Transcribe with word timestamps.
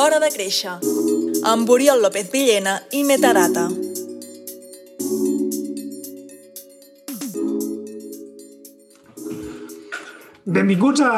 L'Hora 0.00 0.16
de 0.16 0.28
Créixer, 0.32 0.78
amb 1.44 1.68
Oriol 1.68 2.00
López 2.00 2.30
Villena 2.32 2.78
i 2.96 3.02
Metarata. 3.04 3.66
Benvinguts 10.56 11.04
a 11.04 11.12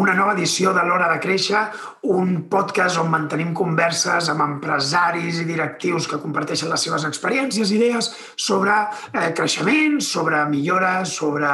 una 0.00 0.16
nova 0.18 0.34
edició 0.34 0.74
de 0.74 0.82
l'Hora 0.82 1.12
de 1.12 1.20
Créixer, 1.22 1.62
un 2.04 2.48
podcast 2.52 2.98
on 3.00 3.08
mantenim 3.08 3.54
converses 3.56 4.28
amb 4.28 4.44
empresaris 4.44 5.38
i 5.40 5.46
directius 5.48 6.04
que 6.10 6.18
comparteixen 6.20 6.68
les 6.68 6.84
seves 6.84 7.06
experiències 7.08 7.72
i 7.72 7.78
idees 7.78 8.10
sobre 8.36 8.74
eh, 8.76 9.30
creixement, 9.36 9.96
sobre 10.04 10.42
millores, 10.50 11.14
sobre, 11.16 11.48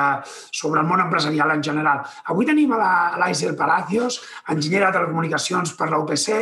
sobre 0.50 0.82
el 0.82 0.90
món 0.90 1.04
empresarial 1.04 1.54
en 1.54 1.62
general. 1.62 2.02
Avui 2.34 2.48
tenim 2.48 2.74
a 2.74 2.82
l'Aisel 3.22 3.54
Palacios, 3.56 4.18
enginyera 4.50 4.90
de 4.90 4.98
telecomunicacions 4.98 5.76
per 5.78 5.92
la 5.92 6.02
UPC 6.02 6.34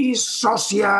i 0.00 0.10
sòcia 0.16 0.94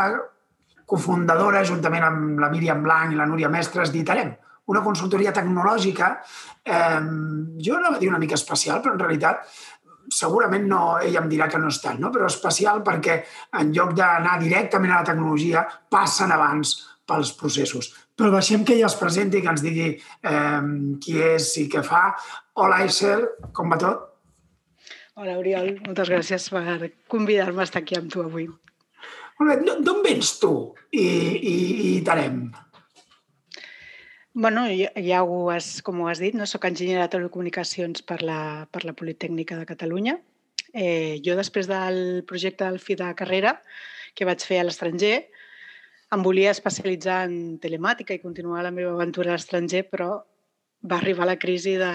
cofundadora, 0.85 1.65
juntament 1.65 2.05
amb 2.05 2.41
la 2.45 2.53
Míriam 2.53 2.85
Blanc 2.85 3.15
i 3.15 3.21
la 3.21 3.29
Núria 3.31 3.49
Mestres, 3.49 3.89
d'Itarem, 3.89 4.35
una 4.69 4.81
consultoria 4.85 5.33
tecnològica, 5.33 6.11
eh, 6.65 7.01
jo 7.61 7.77
anava 7.77 7.97
a 7.97 8.01
dir 8.01 8.09
una 8.09 8.21
mica 8.21 8.37
especial, 8.37 8.81
però 8.83 8.95
en 8.95 9.01
realitat 9.01 9.49
segurament 10.13 10.67
no, 10.69 10.83
ella 11.01 11.23
em 11.23 11.29
dirà 11.31 11.49
que 11.51 11.61
no 11.61 11.71
és 11.73 11.81
tant, 11.83 12.01
no? 12.03 12.11
però 12.15 12.29
especial 12.31 12.83
perquè 12.87 13.21
en 13.61 13.73
lloc 13.77 13.95
d'anar 13.99 14.39
directament 14.43 14.93
a 14.95 15.03
la 15.03 15.09
tecnologia 15.11 15.65
passen 15.91 16.33
abans 16.35 16.77
pels 17.09 17.35
processos. 17.39 17.93
Però 18.15 18.31
deixem 18.33 18.65
que 18.65 18.77
ella 18.77 18.89
es 18.89 18.97
presenti 18.99 19.41
i 19.41 19.45
que 19.45 19.53
ens 19.53 19.63
digui 19.65 19.89
eh, 19.93 20.65
qui 21.03 21.17
és 21.21 21.51
i 21.61 21.69
què 21.71 21.83
fa. 21.85 22.07
Hola, 22.55 22.83
Aisel, 22.85 23.27
com 23.53 23.73
va 23.75 23.81
tot? 23.81 24.11
Hola, 25.15 25.37
Oriol. 25.39 25.77
Moltes 25.85 26.11
gràcies 26.11 26.49
per 26.51 26.91
convidar-me 27.11 27.63
a 27.63 27.69
estar 27.69 27.83
aquí 27.85 27.99
amb 27.99 28.11
tu 28.11 28.23
avui. 28.25 28.49
Molt 29.41 29.51
bé. 29.51 29.75
D'on 29.87 30.03
vens 30.05 30.37
tu 30.41 30.55
i, 30.91 31.05
i, 31.05 31.57
i 31.91 31.91
Tarem? 32.07 32.47
Bueno, 34.37 34.67
ja 34.67 35.23
ho 35.23 35.51
has, 35.53 35.81
com 35.87 36.01
ho 36.03 36.09
has 36.11 36.19
dit, 36.19 36.35
no? 36.35 36.43
soc 36.51 36.65
enginyera 36.67 37.05
de 37.05 37.13
telecomunicacions 37.13 38.03
per 38.03 38.17
la, 38.27 38.67
per 38.75 38.81
la 38.83 38.95
Politècnica 38.99 39.55
de 39.55 39.67
Catalunya. 39.69 40.17
Eh, 40.75 41.21
jo, 41.23 41.37
després 41.39 41.69
del 41.71 42.25
projecte 42.27 42.67
del 42.67 42.81
fi 42.83 42.97
de 42.99 43.13
carrera 43.15 43.53
que 44.19 44.27
vaig 44.27 44.43
fer 44.43 44.59
a 44.59 44.65
l'estranger, 44.67 45.29
em 46.11 46.27
volia 46.27 46.51
especialitzar 46.51 47.21
en 47.29 47.61
telemàtica 47.63 48.19
i 48.19 48.23
continuar 48.25 48.67
la 48.67 48.75
meva 48.75 48.97
aventura 48.99 49.31
a 49.31 49.39
l'estranger, 49.39 49.85
però 49.87 50.11
va 50.83 50.99
arribar 50.99 51.31
la 51.31 51.39
crisi 51.39 51.77
de, 51.79 51.95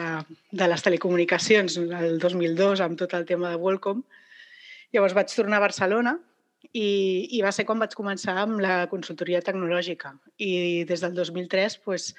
de 0.63 0.71
les 0.71 0.87
telecomunicacions 0.87 1.75
el 1.83 2.23
2002 2.23 2.79
amb 2.87 3.03
tot 3.03 3.19
el 3.19 3.27
tema 3.27 3.51
de 3.51 3.59
WorldCom. 3.59 3.99
Llavors 4.95 5.19
vaig 5.19 5.35
tornar 5.35 5.59
a 5.59 5.67
Barcelona 5.67 6.15
i, 6.73 6.89
I 7.37 7.41
va 7.41 7.51
ser 7.55 7.65
quan 7.65 7.79
vaig 7.81 7.95
començar 7.97 8.35
amb 8.41 8.59
la 8.61 8.83
consultoria 8.91 9.41
tecnològica. 9.45 10.13
I 10.37 10.83
des 10.89 11.01
del 11.05 11.15
2003 11.17 11.79
pues, 11.85 12.13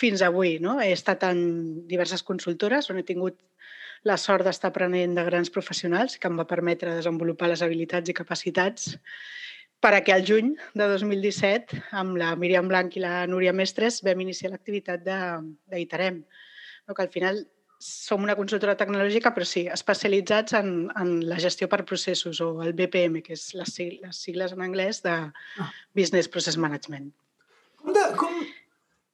fins 0.00 0.22
avui 0.22 0.58
no? 0.62 0.78
he 0.80 0.92
estat 0.94 1.26
en 1.28 1.86
diverses 1.90 2.22
consultores 2.22 2.90
on 2.90 3.00
he 3.00 3.06
tingut 3.06 3.38
la 4.08 4.16
sort 4.16 4.46
d'estar 4.46 4.70
aprenent 4.70 5.14
de 5.18 5.26
grans 5.26 5.52
professionals 5.52 6.16
que 6.16 6.30
em 6.30 6.38
va 6.40 6.48
permetre 6.48 6.94
desenvolupar 6.96 7.50
les 7.50 7.62
habilitats 7.66 8.08
i 8.08 8.16
capacitats 8.16 8.94
per 9.80 9.96
que 10.04 10.12
al 10.12 10.26
juny 10.28 10.52
de 10.76 10.86
2017, 10.92 11.78
amb 11.96 12.18
la 12.20 12.34
Míriam 12.36 12.68
Blanc 12.68 12.96
i 12.96 13.00
la 13.00 13.24
Núria 13.26 13.54
Mestres, 13.56 14.02
vam 14.04 14.20
iniciar 14.20 14.50
l'activitat 14.52 15.06
d'Itarem. 15.06 16.18
No, 16.84 16.96
que 16.96 17.06
al 17.06 17.08
final 17.14 17.40
som 17.80 18.26
una 18.26 18.36
consultora 18.36 18.76
tecnològica, 18.76 19.32
però 19.32 19.46
sí, 19.48 19.64
especialitzats 19.72 20.54
en, 20.58 20.90
en 21.00 21.14
la 21.30 21.38
gestió 21.40 21.68
per 21.72 21.80
processos, 21.88 22.42
o 22.44 22.50
el 22.60 22.74
BPM, 22.76 23.22
que 23.24 23.32
és 23.38 23.46
les, 23.56 23.72
les 24.04 24.20
sigles 24.26 24.52
en 24.52 24.60
anglès 24.66 25.00
de 25.06 25.14
ah. 25.16 25.70
Business 25.96 26.28
Process 26.28 26.60
Management. 26.60 27.08
Com, 27.80 27.94
de, 27.96 28.04
com, 28.20 28.36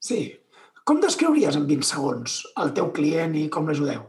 sí, 0.02 0.20
com 0.82 0.98
descriuries 1.02 1.58
en 1.58 1.68
20 1.70 1.86
segons 1.86 2.40
el 2.62 2.74
teu 2.74 2.90
client 2.96 3.38
i 3.38 3.46
com 3.54 3.70
l'ajudeu? 3.70 4.02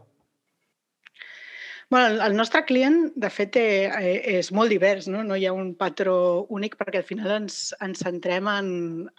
Bueno, 1.90 2.22
el 2.25 2.36
nostre 2.36 2.66
client, 2.66 3.14
de 3.16 3.30
fet, 3.31 3.56
eh, 3.56 4.18
és 4.38 4.50
molt 4.52 4.74
divers, 4.74 5.06
no? 5.08 5.22
no 5.24 5.38
hi 5.40 5.46
ha 5.48 5.53
un 5.56 5.70
patró 5.80 6.18
únic 6.52 6.75
perquè 6.75 7.00
al 7.00 7.06
final 7.08 7.31
ens, 7.38 7.72
ens 7.86 8.02
centrem 8.03 8.50
en, 8.52 8.68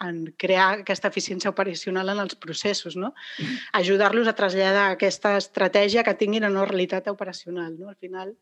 en 0.05 0.19
crear 0.37 0.67
aquesta 0.75 1.09
eficiència 1.09 1.49
operacional 1.49 2.13
en 2.13 2.21
els 2.21 2.37
processos, 2.37 2.93
no? 2.93 3.15
Mm-hmm. 3.15 3.71
ajudar-los 3.81 4.29
a 4.29 4.35
traslladar 4.37 4.85
aquesta 4.91 5.33
estratègia 5.41 6.05
que 6.05 6.13
tinguin 6.21 6.45
en 6.45 6.59
una 6.59 6.69
realitat 6.69 7.09
operacional. 7.09 7.73
No? 7.79 7.89
Al 7.89 7.97
final, 7.97 8.35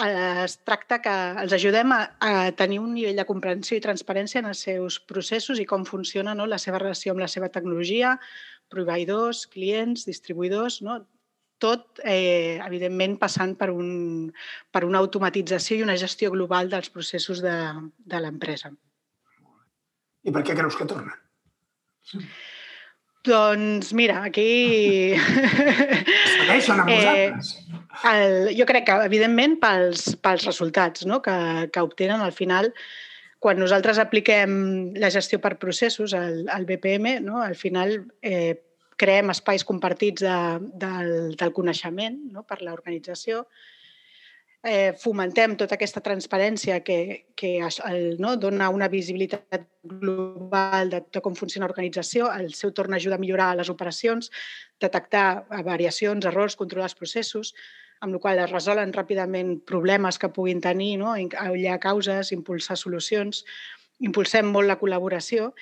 eh, 0.00 0.44
es 0.46 0.56
tracta 0.64 1.02
que 1.04 1.14
els 1.44 1.52
ajudem 1.52 1.92
a, 1.92 2.02
a 2.24 2.34
tenir 2.56 2.80
un 2.80 2.94
nivell 2.96 3.20
de 3.20 3.28
comprensió 3.28 3.76
i 3.76 3.84
transparència 3.84 4.40
en 4.40 4.48
els 4.54 4.64
seus 4.70 5.02
processos 5.04 5.60
i 5.60 5.68
com 5.68 5.84
funciona 5.84 6.32
no? 6.32 6.48
la 6.48 6.62
seva 6.62 6.80
relació 6.80 7.12
amb 7.12 7.20
la 7.20 7.28
seva 7.28 7.52
tecnologia, 7.52 8.16
proveïdors, 8.72 9.44
clients, 9.52 10.08
distribuïdors, 10.08 10.80
no? 10.80 11.02
Tot, 11.62 12.00
eh, 12.04 12.60
evidentment, 12.64 13.18
passant 13.20 13.54
per, 13.58 13.70
un, 13.72 14.32
per 14.74 14.84
una 14.86 15.00
automatització 15.02 15.78
i 15.78 15.84
una 15.86 15.98
gestió 16.00 16.32
global 16.34 16.72
dels 16.72 16.90
processos 16.94 17.42
de, 17.44 17.54
de 18.04 18.20
l'empresa. 18.20 18.72
I 20.24 20.32
per 20.32 20.42
què 20.44 20.56
creus 20.56 20.76
que 20.78 20.88
torna? 20.88 21.14
Doncs 23.24 23.94
mira, 23.96 24.20
aquí... 24.28 25.14
Segueixen 25.16 26.82
amb 26.82 26.90
eh, 26.92 27.32
el, 28.10 28.50
jo 28.58 28.66
crec 28.68 28.84
que, 28.88 28.98
evidentment, 29.08 29.56
pels, 29.62 30.10
pels 30.20 30.44
resultats 30.50 31.06
no? 31.08 31.22
que, 31.24 31.36
que 31.72 31.84
obtenen 31.84 32.20
al 32.20 32.34
final, 32.36 32.72
quan 33.40 33.60
nosaltres 33.60 34.00
apliquem 34.00 34.52
la 35.00 35.12
gestió 35.12 35.40
per 35.40 35.56
processos, 35.60 36.12
el, 36.16 36.44
el 36.52 36.68
BPM, 36.68 37.18
no? 37.24 37.40
al 37.44 37.56
final 37.56 37.96
eh, 38.20 38.60
creem 39.00 39.32
espais 39.32 39.64
compartits 39.66 40.22
de, 40.22 40.40
del, 40.80 41.14
del 41.38 41.54
coneixement 41.56 42.18
no? 42.32 42.44
per 42.46 42.60
l'organització, 42.62 43.44
eh, 44.64 44.94
fomentem 44.98 45.54
tota 45.60 45.76
aquesta 45.76 46.00
transparència 46.00 46.80
que, 46.86 46.98
que 47.36 47.58
el, 47.60 48.16
no, 48.18 48.34
dona 48.40 48.70
una 48.72 48.88
visibilitat 48.88 49.68
global 49.84 50.90
de, 50.90 51.02
de 51.12 51.22
com 51.24 51.36
funciona 51.36 51.68
l'organització, 51.68 52.30
el 52.32 52.54
seu 52.56 52.72
torn 52.72 52.96
ajuda 52.96 53.18
a 53.18 53.22
millorar 53.22 53.52
les 53.58 53.70
operacions, 53.70 54.30
detectar 54.80 55.44
variacions, 55.66 56.24
errors, 56.24 56.56
controlar 56.56 56.88
els 56.88 56.98
processos, 56.98 57.54
amb 58.00 58.16
la 58.16 58.20
qual 58.20 58.40
es 58.40 58.50
resolen 58.50 58.92
ràpidament 58.92 59.58
problemes 59.68 60.18
que 60.18 60.32
puguin 60.32 60.60
tenir, 60.64 60.96
no? 61.00 61.12
aïllar 61.14 61.78
causes, 61.80 62.32
impulsar 62.32 62.76
solucions, 62.80 63.44
impulsem 64.04 64.48
molt 64.50 64.68
la 64.68 64.80
col·laboració 64.80 65.52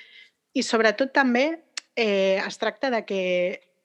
i 0.53 0.63
sobretot 0.65 1.13
també 1.13 1.45
eh, 1.95 2.41
es 2.45 2.57
tracta 2.57 2.89
de 2.89 3.03
que 3.05 3.21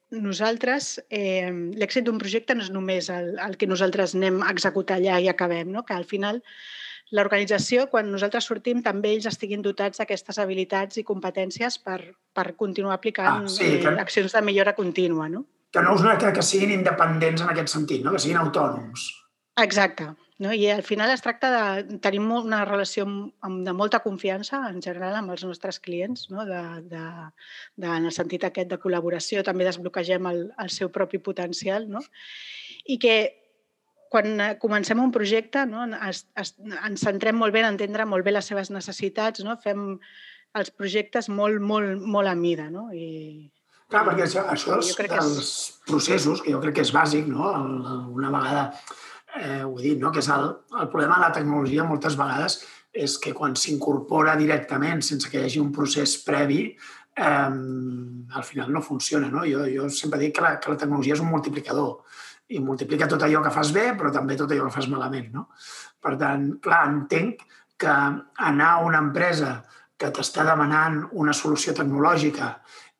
nosaltres, 0.09 1.03
eh, 1.09 1.49
l'èxit 1.77 2.05
d'un 2.05 2.17
projecte 2.17 2.55
no 2.55 2.65
és 2.65 2.71
només 2.73 3.09
el, 3.13 3.35
el 3.37 3.57
que 3.61 3.69
nosaltres 3.69 4.15
anem 4.17 4.41
a 4.41 4.51
executar 4.51 4.97
allà 4.97 5.19
i 5.21 5.29
acabem, 5.29 5.69
no? 5.71 5.85
que 5.85 5.93
al 5.93 6.05
final 6.09 6.41
l'organització, 7.13 7.87
quan 7.89 8.09
nosaltres 8.11 8.47
sortim, 8.49 8.81
també 8.85 9.13
ells 9.13 9.29
estiguin 9.29 9.61
dotats 9.65 10.01
d'aquestes 10.01 10.41
habilitats 10.41 10.97
i 11.01 11.05
competències 11.05 11.77
per, 11.81 11.99
per 12.33 12.51
continuar 12.57 12.97
aplicant 12.97 13.45
ah, 13.45 13.49
sí, 13.49 13.77
que... 13.81 13.93
eh, 13.93 14.01
accions 14.01 14.33
de 14.33 14.41
millora 14.45 14.75
contínua. 14.77 15.29
No? 15.29 15.45
Que 15.69 15.85
no 15.85 15.93
us 15.93 16.05
que, 16.21 16.33
que 16.33 16.45
siguin 16.45 16.73
independents 16.73 17.45
en 17.45 17.53
aquest 17.53 17.73
sentit, 17.73 18.03
no? 18.05 18.13
que 18.13 18.21
siguin 18.21 18.41
autònoms. 18.41 19.05
Exacte. 19.61 20.09
No? 20.39 20.53
I 20.55 20.69
al 20.71 20.83
final 20.87 21.11
es 21.11 21.21
tracta 21.21 21.49
de 21.51 21.97
tenir 21.99 22.21
una 22.23 22.63
relació 22.63 23.05
de 23.05 23.73
molta 23.75 23.99
confiança 23.99 24.61
en 24.69 24.79
general 24.81 25.17
amb 25.19 25.33
els 25.35 25.43
nostres 25.43 25.81
clients, 25.83 26.29
no? 26.31 26.45
de, 26.47 26.61
de, 26.87 27.03
de, 27.75 27.89
en 27.89 28.07
el 28.07 28.15
sentit 28.15 28.45
aquest 28.47 28.71
de 28.71 28.79
col·laboració, 28.79 29.43
també 29.43 29.67
desbloquegem 29.67 30.31
el, 30.31 30.41
el 30.63 30.71
seu 30.71 30.93
propi 30.95 31.19
potencial 31.19 31.89
no? 31.91 31.99
i 32.87 32.97
que 33.03 33.17
quan 34.09 34.41
comencem 34.63 35.03
un 35.03 35.11
projecte 35.13 35.65
no? 35.69 35.83
es, 36.07 36.23
es, 36.39 36.55
ens 36.87 37.03
centrem 37.03 37.37
molt 37.37 37.53
bé 37.53 37.65
en 37.65 37.73
entendre 37.73 38.07
molt 38.07 38.25
bé 38.25 38.33
les 38.33 38.47
seves 38.47 38.71
necessitats, 38.73 39.43
no? 39.43 39.59
fem 39.59 39.99
els 40.57 40.71
projectes 40.71 41.27
molt, 41.29 41.59
molt, 41.61 41.99
molt 42.01 42.31
a 42.31 42.35
mida. 42.35 42.71
No? 42.73 42.87
I, 42.95 43.51
Clar, 43.89 44.05
perquè 44.05 44.25
això, 44.25 44.47
això 44.53 44.79
és, 44.79 44.95
dels 44.95 45.37
és... 45.41 45.53
processos, 45.89 46.41
que 46.45 46.55
jo 46.55 46.63
crec 46.63 46.79
que 46.79 46.87
és 46.87 46.95
bàsic, 46.95 47.27
no? 47.27 47.51
una 48.15 48.31
vegada 48.33 48.67
eh, 49.37 49.63
ho 49.63 49.77
he 49.77 49.83
dit, 49.83 49.99
no? 50.01 50.11
que 50.11 50.23
és 50.23 50.29
el, 50.33 50.49
el 50.81 50.89
problema 50.89 51.19
de 51.19 51.27
la 51.27 51.33
tecnologia 51.35 51.85
moltes 51.87 52.17
vegades 52.19 52.59
és 52.93 53.17
que 53.21 53.35
quan 53.37 53.53
s'incorpora 53.55 54.37
directament 54.39 55.03
sense 55.05 55.29
que 55.29 55.39
hi 55.39 55.45
hagi 55.45 55.61
un 55.61 55.69
procés 55.75 56.15
previ, 56.25 56.63
eh, 57.15 57.49
al 58.39 58.43
final 58.43 58.73
no 58.73 58.81
funciona. 58.81 59.29
No? 59.29 59.45
Jo, 59.45 59.65
jo 59.69 59.89
sempre 59.93 60.19
dic 60.21 60.35
que 60.37 60.45
la, 60.45 60.55
que 60.59 60.73
la 60.73 60.79
tecnologia 60.81 61.17
és 61.17 61.23
un 61.23 61.31
multiplicador 61.31 61.99
i 62.49 62.59
multiplica 62.65 63.07
tot 63.07 63.21
allò 63.21 63.43
que 63.45 63.53
fas 63.53 63.71
bé, 63.75 63.91
però 63.97 64.09
també 64.13 64.37
tot 64.37 64.51
allò 64.51 64.65
que 64.67 64.77
fas 64.79 64.89
malament. 64.89 65.29
No? 65.35 65.49
Per 66.01 66.15
tant, 66.17 66.49
clar, 66.63 66.85
entenc 66.89 67.45
que 67.79 67.91
anar 68.49 68.71
a 68.71 68.85
una 68.85 69.01
empresa 69.05 69.59
que 69.99 70.09
t'està 70.15 70.45
demanant 70.47 71.03
una 71.19 71.35
solució 71.35 71.75
tecnològica 71.75 72.53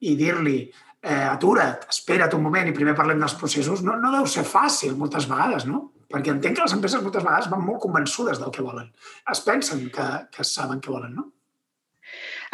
i 0.05 0.13
dir-li 0.19 0.59
eh, 1.01 1.27
atura't, 1.27 1.87
espera't 1.91 2.35
un 2.35 2.43
moment 2.43 2.67
i 2.69 2.75
primer 2.75 2.95
parlem 2.95 3.21
dels 3.23 3.35
processos, 3.39 3.83
no, 3.87 3.95
no 3.99 4.11
deu 4.13 4.27
ser 4.27 4.45
fàcil 4.47 4.97
moltes 4.99 5.27
vegades, 5.31 5.65
no? 5.67 5.87
Perquè 6.09 6.33
entenc 6.33 6.57
que 6.57 6.65
les 6.65 6.73
empreses 6.73 7.03
moltes 7.05 7.25
vegades 7.25 7.49
van 7.51 7.65
molt 7.65 7.83
convençudes 7.83 8.39
del 8.41 8.53
que 8.55 8.65
volen. 8.65 8.87
Es 9.29 9.43
pensen 9.45 9.89
que, 9.93 10.07
que 10.33 10.45
saben 10.47 10.81
què 10.81 10.93
volen, 10.93 11.13
no? 11.19 11.27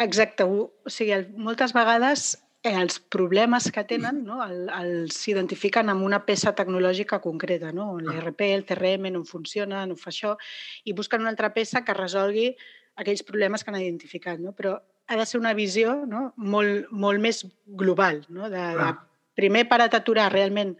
Exacte. 0.04 0.44
O 0.44 0.92
sigui, 0.92 1.22
moltes 1.40 1.72
vegades 1.76 2.34
eh, 2.66 2.74
els 2.74 2.98
problemes 3.12 3.70
que 3.72 3.84
tenen 3.88 4.22
no, 4.26 4.42
el, 4.44 4.66
els 4.76 5.20
s'identifiquen 5.22 5.92
amb 5.92 6.04
una 6.04 6.20
peça 6.26 6.52
tecnològica 6.58 7.20
concreta, 7.24 7.72
no? 7.72 7.94
l'ERP, 8.02 8.44
el 8.50 8.66
CRM 8.68 9.08
no 9.14 9.24
funciona, 9.28 9.86
no 9.88 9.96
fa 10.00 10.12
això, 10.12 10.34
i 10.84 10.96
busquen 10.96 11.24
una 11.24 11.32
altra 11.32 11.52
peça 11.56 11.84
que 11.86 11.96
resolgui 11.96 12.50
aquells 13.00 13.24
problemes 13.28 13.64
que 13.64 13.72
han 13.72 13.80
identificat. 13.80 14.42
No? 14.42 14.52
Però 14.56 14.76
ha 15.06 15.16
de 15.16 15.26
ser 15.28 15.40
una 15.40 15.54
visió 15.56 15.96
no? 16.08 16.30
molt, 16.36 16.90
molt 16.90 17.22
més 17.22 17.44
global, 17.66 18.24
no? 18.28 18.50
de, 18.52 18.68
de 18.76 18.92
primer 19.38 19.66
per 19.70 19.80
aturar 19.84 20.30
realment 20.32 20.74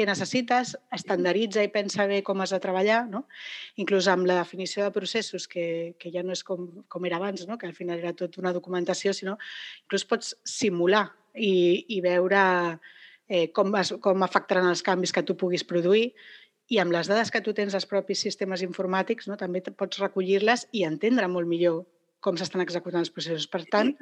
què 0.00 0.06
necessites, 0.08 0.72
estandarditza 0.96 1.62
i 1.66 1.68
pensa 1.72 2.06
bé 2.08 2.22
com 2.24 2.40
has 2.40 2.54
de 2.54 2.60
treballar, 2.62 3.02
no? 3.12 3.26
inclús 3.76 4.08
amb 4.08 4.24
la 4.30 4.38
definició 4.40 4.86
de 4.86 4.94
processos, 4.94 5.44
que, 5.50 5.94
que 6.00 6.12
ja 6.14 6.24
no 6.24 6.32
és 6.32 6.42
com, 6.46 6.66
com 6.88 7.08
era 7.08 7.20
abans, 7.20 7.44
no? 7.48 7.58
que 7.60 7.68
al 7.68 7.76
final 7.76 8.00
era 8.00 8.16
tot 8.16 8.40
una 8.40 8.54
documentació, 8.56 9.12
sinó 9.12 9.36
inclús 9.84 10.08
pots 10.08 10.32
simular 10.48 11.10
i, 11.36 11.84
i 11.92 12.00
veure 12.00 12.40
eh, 13.28 13.48
com, 13.52 13.76
es, 13.76 13.92
com 14.00 14.24
afectaran 14.24 14.70
els 14.72 14.82
canvis 14.86 15.12
que 15.12 15.26
tu 15.26 15.36
puguis 15.36 15.66
produir 15.68 16.08
i 16.70 16.80
amb 16.80 16.94
les 16.94 17.10
dades 17.10 17.30
que 17.34 17.42
tu 17.44 17.52
tens 17.52 17.76
als 17.76 17.88
propis 17.90 18.24
sistemes 18.24 18.64
informàtics 18.64 19.28
no, 19.28 19.36
també 19.36 19.60
pots 19.68 20.00
recollir-les 20.00 20.68
i 20.72 20.86
entendre 20.88 21.28
molt 21.28 21.50
millor 21.50 21.84
com 22.24 22.36
s'estan 22.36 22.62
executant 22.62 23.00
els 23.00 23.12
processos. 23.12 23.46
Per 23.48 23.62
tant, 23.72 23.94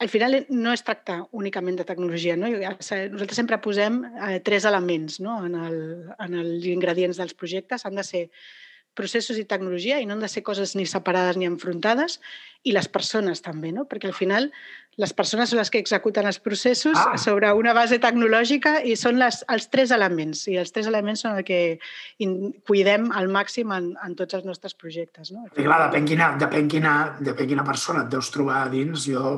al 0.00 0.08
final 0.08 0.46
no 0.48 0.72
es 0.72 0.82
tracta 0.82 1.18
únicament 1.36 1.76
de 1.76 1.84
tecnologia. 1.84 2.34
No? 2.40 2.48
Nosaltres 2.48 3.36
sempre 3.36 3.58
posem 3.60 4.00
eh, 4.08 4.38
tres 4.40 4.64
elements 4.64 5.20
no? 5.20 5.36
en, 5.44 5.58
el, 5.60 5.76
en 6.16 6.36
els 6.40 6.64
ingredients 6.72 7.20
dels 7.20 7.36
projectes. 7.36 7.84
Han 7.84 8.00
de 8.00 8.06
ser 8.08 8.22
processos 9.00 9.40
i 9.40 9.48
tecnologia 9.48 9.98
i 10.00 10.06
no 10.06 10.16
han 10.16 10.22
de 10.24 10.28
ser 10.30 10.44
coses 10.46 10.76
ni 10.76 10.86
separades 10.88 11.40
ni 11.40 11.48
enfrontades 11.48 12.20
i 12.68 12.74
les 12.76 12.86
persones 12.92 13.40
també, 13.40 13.72
no? 13.72 13.86
perquè 13.88 14.10
al 14.10 14.16
final 14.16 14.50
les 15.00 15.12
persones 15.16 15.48
són 15.48 15.60
les 15.60 15.70
que 15.72 15.80
executen 15.80 16.26
els 16.28 16.38
processos 16.44 16.98
ah. 16.98 17.16
sobre 17.20 17.48
una 17.56 17.72
base 17.76 17.96
tecnològica 18.02 18.74
i 18.84 18.96
són 19.00 19.16
les, 19.22 19.40
els 19.48 19.68
tres 19.72 19.94
elements 19.96 20.42
i 20.50 20.58
els 20.60 20.74
tres 20.74 20.90
elements 20.90 21.24
són 21.24 21.38
el 21.38 21.46
que 21.46 21.60
in, 22.20 22.34
cuidem 22.68 23.08
al 23.16 23.30
màxim 23.32 23.72
en, 23.72 23.90
en 24.04 24.16
tots 24.18 24.36
els 24.36 24.44
nostres 24.48 24.76
projectes. 24.76 25.32
No? 25.32 25.46
I 25.54 25.64
clar, 25.64 25.80
depèn 25.86 26.08
quina, 26.10 26.32
depèn, 26.42 26.68
quina, 26.72 26.94
depèn 27.30 27.52
quina 27.54 27.64
persona 27.64 28.04
et 28.04 28.12
deus 28.12 28.28
trobar 28.34 28.66
dins. 28.74 29.06
Jo, 29.08 29.36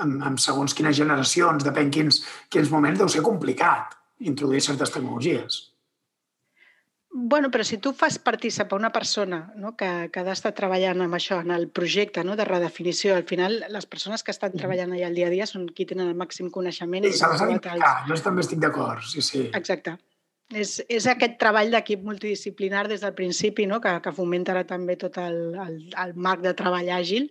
amb, 0.00 0.22
amb 0.30 0.40
segons 0.40 0.76
quines 0.76 0.96
generacions, 0.96 1.66
depèn 1.66 1.92
quins, 1.92 2.22
quins 2.48 2.72
moments, 2.72 3.02
deu 3.02 3.12
ser 3.12 3.26
complicat 3.26 3.98
introduir 4.32 4.62
certes 4.64 4.92
tecnologies. 4.94 5.66
Bueno, 7.12 7.50
però 7.50 7.64
si 7.66 7.78
tu 7.78 7.90
fas 7.92 8.20
participar 8.22 8.78
una 8.78 8.92
persona 8.92 9.52
no, 9.58 9.72
que, 9.76 9.88
que 10.12 10.20
ha 10.20 10.26
d'estar 10.28 10.52
treballant 10.54 11.02
amb 11.02 11.16
això, 11.18 11.40
en 11.42 11.50
el 11.50 11.66
projecte 11.74 12.22
no, 12.22 12.36
de 12.38 12.46
redefinició, 12.46 13.16
al 13.16 13.26
final 13.26 13.64
les 13.66 13.88
persones 13.90 14.22
que 14.22 14.30
estan 14.30 14.54
treballant 14.54 14.94
allà 14.94 15.08
al 15.08 15.18
dia 15.18 15.26
a 15.26 15.32
dia 15.32 15.48
són 15.50 15.66
qui 15.74 15.88
tenen 15.90 16.12
el 16.12 16.14
màxim 16.20 16.52
coneixement. 16.54 17.08
Sí, 17.10 17.18
s'ha 17.18 17.32
d'implicar, 17.50 17.90
jo 18.06 18.20
també 18.22 18.46
estic 18.46 18.62
d'acord, 18.62 19.02
sí, 19.02 19.26
sí. 19.26 19.42
Exacte. 19.58 19.96
És, 20.54 20.76
és 20.86 21.06
aquest 21.10 21.34
treball 21.42 21.74
d'equip 21.74 22.06
multidisciplinar 22.06 22.86
des 22.90 23.02
del 23.02 23.14
principi, 23.18 23.66
no, 23.70 23.80
que, 23.82 23.96
que 24.02 24.14
fomentarà 24.14 24.62
també 24.66 24.94
tot 24.98 25.18
el, 25.18 25.40
el, 25.66 25.76
el 25.90 26.14
marc 26.14 26.46
de 26.46 26.54
treball 26.58 26.94
àgil, 26.94 27.26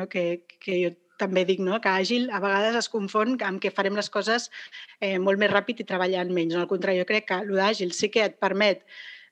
no, 0.00 0.08
que, 0.08 0.46
que 0.64 0.80
jo 0.80 0.96
també 1.20 1.44
dic 1.48 1.62
no? 1.64 1.78
que 1.84 1.92
àgil 1.92 2.28
a 2.32 2.40
vegades 2.42 2.80
es 2.80 2.90
confon 2.92 3.36
amb 3.46 3.62
que 3.62 3.72
farem 3.74 3.96
les 3.98 4.10
coses 4.10 4.50
eh, 4.98 5.18
molt 5.18 5.40
més 5.40 5.52
ràpid 5.52 5.84
i 5.84 5.88
treballant 5.88 6.32
menys. 6.34 6.56
No? 6.56 6.64
Al 6.64 6.70
contrari, 6.72 7.00
jo 7.00 7.08
crec 7.08 7.30
que 7.30 7.42
l'àgil 7.48 7.94
sí 7.96 8.10
que 8.12 8.26
et 8.26 8.40
permet 8.42 8.84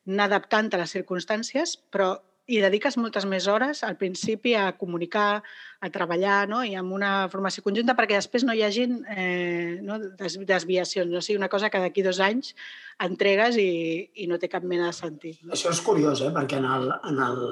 anar 0.08 0.28
adaptant 0.30 0.72
a 0.72 0.82
les 0.82 0.94
circumstàncies, 0.96 1.76
però 1.92 2.14
hi 2.48 2.62
dediques 2.62 2.96
moltes 2.96 3.26
més 3.28 3.46
hores 3.52 3.82
al 3.84 3.98
principi 4.00 4.54
a 4.56 4.70
comunicar, 4.80 5.42
a 5.84 5.90
treballar 5.92 6.46
no? 6.48 6.62
i 6.64 6.72
amb 6.80 6.94
una 6.96 7.12
formació 7.28 7.62
conjunta 7.66 7.94
perquè 7.98 8.16
després 8.16 8.46
no 8.48 8.56
hi 8.56 8.64
hagin 8.64 9.02
eh, 9.12 9.78
no? 9.84 9.98
Des, 10.16 10.38
desviacions. 10.48 11.12
No 11.12 11.20
o 11.20 11.24
sigui 11.24 11.36
una 11.36 11.50
cosa 11.52 11.68
que 11.68 11.82
d'aquí 11.82 12.04
dos 12.06 12.22
anys 12.24 12.54
entregues 13.04 13.60
i, 13.60 13.68
i 14.24 14.30
no 14.30 14.40
té 14.40 14.48
cap 14.48 14.64
mena 14.64 14.88
de 14.88 14.96
sentit. 14.96 15.42
No? 15.44 15.52
Això 15.58 15.74
és 15.74 15.84
curiós, 15.84 16.24
eh? 16.24 16.32
perquè 16.34 16.62
en 16.62 16.70
el, 16.72 16.92
en 17.12 17.24
el... 17.28 17.42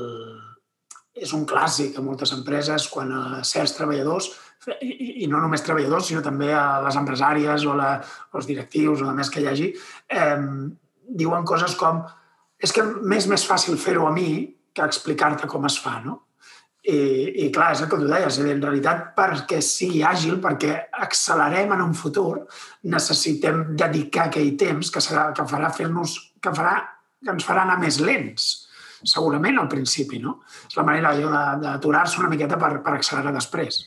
és 1.16 1.32
un 1.32 1.46
clàssic 1.48 1.96
a 1.96 2.04
moltes 2.04 2.32
empreses 2.36 2.88
quan 2.92 3.12
a 3.12 3.22
certs 3.46 3.76
treballadors 3.78 4.28
i, 4.82 5.24
i 5.24 5.28
no 5.30 5.40
només 5.40 5.64
treballadors, 5.64 6.10
sinó 6.10 6.22
també 6.24 6.50
a 6.52 6.80
les 6.84 6.98
empresàries 6.98 7.64
o 7.64 7.76
la, 7.78 7.94
els 8.34 8.48
directius 8.48 9.02
o 9.02 9.08
a 9.10 9.16
més 9.16 9.30
que 9.32 9.40
hi 9.40 9.48
hagi, 9.50 9.72
eh, 10.10 10.36
diuen 11.06 11.46
coses 11.48 11.76
com 11.78 12.02
és 12.62 12.72
que 12.72 12.84
m'és 12.84 13.26
més 13.30 13.44
fàcil 13.46 13.76
fer-ho 13.80 14.06
a 14.08 14.14
mi 14.14 14.28
que 14.76 14.84
explicar-te 14.84 15.48
com 15.48 15.66
es 15.68 15.78
fa, 15.80 15.98
no? 16.04 16.22
I, 16.86 16.98
I 17.42 17.46
clar, 17.50 17.72
és 17.74 17.80
el 17.82 17.88
que 17.90 17.98
tu 17.98 18.06
deies, 18.06 18.36
en 18.38 18.60
realitat 18.62 19.08
perquè 19.16 19.58
sigui 19.64 20.04
àgil, 20.06 20.36
perquè 20.42 20.76
accelerem 21.02 21.72
en 21.74 21.82
un 21.82 21.96
futur, 21.98 22.44
necessitem 22.92 23.64
dedicar 23.74 24.28
aquell 24.28 24.52
temps 24.60 24.92
que, 24.94 25.02
serà, 25.02 25.32
que 25.34 25.46
farà 25.50 25.72
fer-nos, 25.74 26.14
que, 26.38 26.52
farà, 26.54 26.76
que 27.24 27.34
ens 27.34 27.48
farà 27.48 27.64
anar 27.66 27.80
més 27.82 27.98
lents, 27.98 28.46
segurament 29.02 29.58
al 29.60 29.68
principi, 29.68 30.20
no? 30.22 30.40
És 30.68 30.78
la 30.78 30.86
manera 30.86 31.12
d'aturar-se 31.62 32.20
una 32.22 32.32
miqueta 32.32 32.58
per, 32.60 32.78
per 32.84 32.96
accelerar 32.96 33.34
després 33.36 33.84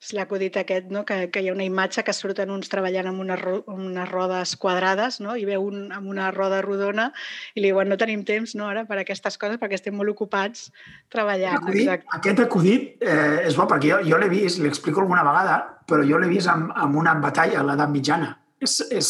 és 0.00 0.14
l'acudit 0.16 0.54
aquest, 0.56 0.88
no? 0.88 1.02
que, 1.04 1.26
que 1.28 1.42
hi 1.44 1.50
ha 1.50 1.54
una 1.54 1.66
imatge 1.66 2.02
que 2.06 2.14
surten 2.16 2.50
uns 2.54 2.70
treballant 2.72 3.10
amb 3.10 3.20
unes, 3.20 3.42
unes 3.68 4.08
rodes 4.08 4.54
quadrades 4.60 5.18
no? 5.20 5.34
i 5.36 5.44
veu 5.44 5.66
un 5.68 5.90
amb 5.92 6.08
una 6.08 6.30
roda 6.32 6.62
rodona 6.64 7.10
i 7.52 7.60
li 7.60 7.68
diuen 7.68 7.90
no 7.92 7.98
tenim 8.00 8.24
temps 8.24 8.54
no, 8.56 8.70
ara 8.72 8.86
per 8.88 8.96
aquestes 9.02 9.36
coses 9.40 9.60
perquè 9.60 9.76
estem 9.76 9.96
molt 9.96 10.14
ocupats 10.14 10.70
treballant. 11.12 11.60
Acudit, 11.60 11.84
Exacte. 11.84 12.12
Aquest 12.16 12.44
acudit 12.46 13.04
eh, 13.04 13.44
és 13.50 13.60
bo 13.60 13.68
perquè 13.68 13.92
jo, 13.92 14.00
jo 14.08 14.20
l'he 14.22 14.30
vist, 14.32 14.62
li 14.62 14.72
explico 14.72 15.04
alguna 15.04 15.26
vegada, 15.26 15.60
però 15.84 16.06
jo 16.08 16.20
l'he 16.20 16.32
vist 16.32 16.48
amb, 16.48 16.72
amb 16.72 16.96
una 16.96 17.14
batalla 17.20 17.60
a 17.60 17.66
l'edat 17.68 17.92
mitjana. 17.92 18.32
És, 18.60 18.80
és, 18.92 19.08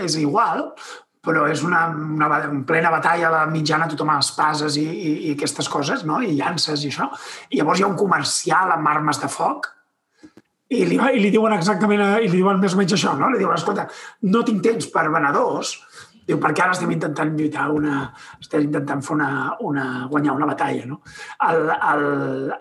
és 0.00 0.16
igual, 0.20 0.70
però 1.24 1.46
és 1.50 1.64
una, 1.66 1.86
una, 1.94 2.28
plena 2.66 2.92
batalla 2.94 3.28
a 3.28 3.32
la 3.34 3.46
mitjana, 3.50 3.88
tothom 3.90 4.12
amb 4.14 4.24
espases 4.24 4.78
i, 4.78 4.84
i, 4.86 5.14
i 5.28 5.32
aquestes 5.34 5.68
coses, 5.72 6.04
no? 6.08 6.20
i 6.22 6.36
llances 6.38 6.84
i 6.84 6.92
això. 6.92 7.08
I 7.50 7.60
llavors 7.60 7.80
hi 7.80 7.86
ha 7.86 7.90
un 7.90 7.98
comercial 7.98 8.72
amb 8.74 8.92
armes 8.94 9.20
de 9.22 9.30
foc 9.32 9.72
i 10.68 10.84
li, 10.84 10.98
i 11.00 11.20
li 11.22 11.30
diuen 11.32 11.54
exactament, 11.56 12.02
i 12.20 12.28
li 12.28 12.36
diuen 12.42 12.60
més 12.60 12.74
o 12.76 12.78
menys 12.80 12.92
això, 12.92 13.14
no? 13.16 13.30
Li 13.32 13.40
diuen, 13.40 13.56
escolta, 13.56 13.86
no 14.28 14.42
tinc 14.44 14.60
temps 14.66 14.90
per 14.92 15.06
venedors, 15.08 15.70
diu, 16.28 16.36
perquè 16.42 16.64
ara 16.64 16.74
estem 16.76 16.92
intentant 16.92 17.32
lluitar 17.38 17.70
una... 17.72 18.02
estem 18.36 18.66
intentant 18.66 19.00
fer 19.04 19.14
una, 19.16 19.30
una, 19.64 19.86
guanyar 20.12 20.34
una 20.36 20.48
batalla, 20.50 20.84
no? 20.90 21.00
El, 21.48 21.72
el, 21.72 22.04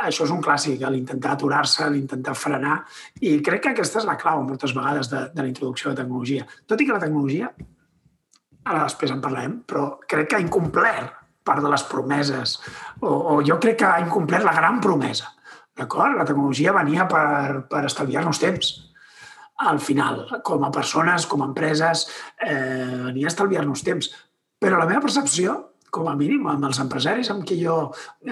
això 0.07 0.23
és 0.23 0.31
un 0.31 0.39
clàssic, 0.45 0.85
l'intentar 0.87 1.35
aturar-se, 1.35 1.89
l'intentar 1.91 2.37
frenar, 2.39 2.77
i 3.19 3.37
crec 3.43 3.65
que 3.65 3.75
aquesta 3.75 3.99
és 3.99 4.07
la 4.07 4.15
clau 4.21 4.45
moltes 4.47 4.75
vegades 4.77 5.11
de, 5.11 5.25
de 5.33 5.43
la 5.43 5.51
introducció 5.51 5.91
de 5.91 5.99
tecnologia. 5.99 6.47
Tot 6.63 6.79
i 6.79 6.87
que 6.87 6.95
la 6.95 7.03
tecnologia, 7.03 7.51
ara 8.67 8.83
després 8.83 9.13
en 9.15 9.23
parlem, 9.23 9.61
però 9.67 9.95
crec 10.07 10.31
que 10.31 10.39
ha 10.39 10.43
incomplert 10.43 11.15
part 11.47 11.63
de 11.63 11.71
les 11.71 11.83
promeses, 11.87 12.57
o, 12.99 13.07
o 13.07 13.39
jo 13.47 13.55
crec 13.63 13.79
que 13.79 13.87
ha 13.87 14.03
incomplert 14.03 14.43
la 14.43 14.55
gran 14.55 14.81
promesa 14.83 15.31
D'acord? 15.77 16.17
La 16.17 16.25
tecnologia 16.25 16.73
venia 16.73 17.05
per, 17.09 17.63
per 17.69 17.85
estalviar-nos 17.85 18.41
temps. 18.41 18.73
Al 19.69 19.79
final, 19.81 20.23
com 20.45 20.65
a 20.65 20.71
persones, 20.73 21.25
com 21.29 21.41
a 21.41 21.47
empreses, 21.49 22.07
eh, 22.41 23.03
venia 23.07 23.29
a 23.29 23.33
estalviar-nos 23.33 23.85
temps. 23.85 24.09
Però 24.57 24.77
la 24.77 24.87
meva 24.89 25.03
percepció, 25.05 25.57
com 25.93 26.09
a 26.09 26.15
mínim, 26.17 26.45
amb 26.49 26.65
els 26.67 26.81
empresaris 26.81 27.29
amb 27.33 27.45
qui 27.47 27.59
jo, 27.61 27.77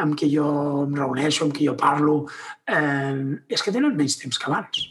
amb 0.02 0.18
qui 0.18 0.30
jo 0.34 0.48
em 0.84 0.98
reuneixo, 0.98 1.46
amb 1.46 1.56
qui 1.56 1.70
jo 1.70 1.78
parlo, 1.78 2.24
eh, 2.66 3.38
és 3.48 3.62
que 3.62 3.74
tenen 3.74 3.96
menys 3.98 4.18
temps 4.22 4.42
que 4.42 4.50
abans. 4.50 4.86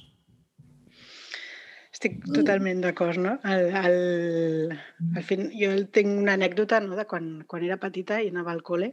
Estic 2.04 2.24
totalment 2.36 2.82
d'acord, 2.84 3.16
no? 3.16 3.30
El, 3.48 3.70
el, 3.80 4.72
al 5.16 5.22
fin, 5.24 5.46
jo 5.56 5.70
tinc 5.88 6.10
una 6.20 6.34
anècdota 6.36 6.82
no, 6.84 6.98
de 6.98 7.06
quan, 7.08 7.28
quan 7.48 7.62
era 7.64 7.78
petita 7.80 8.18
i 8.20 8.26
anava 8.28 8.52
al 8.52 8.60
col·le. 8.66 8.90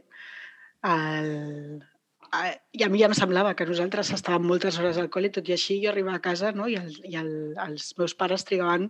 El, 0.88 1.82
i 2.72 2.86
a 2.86 2.88
mi 2.88 3.02
ja 3.02 3.10
em 3.10 3.16
semblava 3.18 3.52
que 3.58 3.66
nosaltres 3.68 4.14
estàvem 4.16 4.46
moltes 4.48 4.78
hores 4.80 4.96
al 4.96 5.10
col·le, 5.12 5.28
tot 5.34 5.50
i 5.50 5.52
així 5.58 5.76
jo 5.82 5.90
arribava 5.90 6.22
a 6.22 6.24
casa 6.24 6.54
no? 6.56 6.70
i, 6.72 6.78
el, 6.80 6.88
i 7.04 7.18
el, 7.20 7.28
els 7.66 7.90
meus 7.98 8.16
pares 8.16 8.46
trigaven 8.48 8.88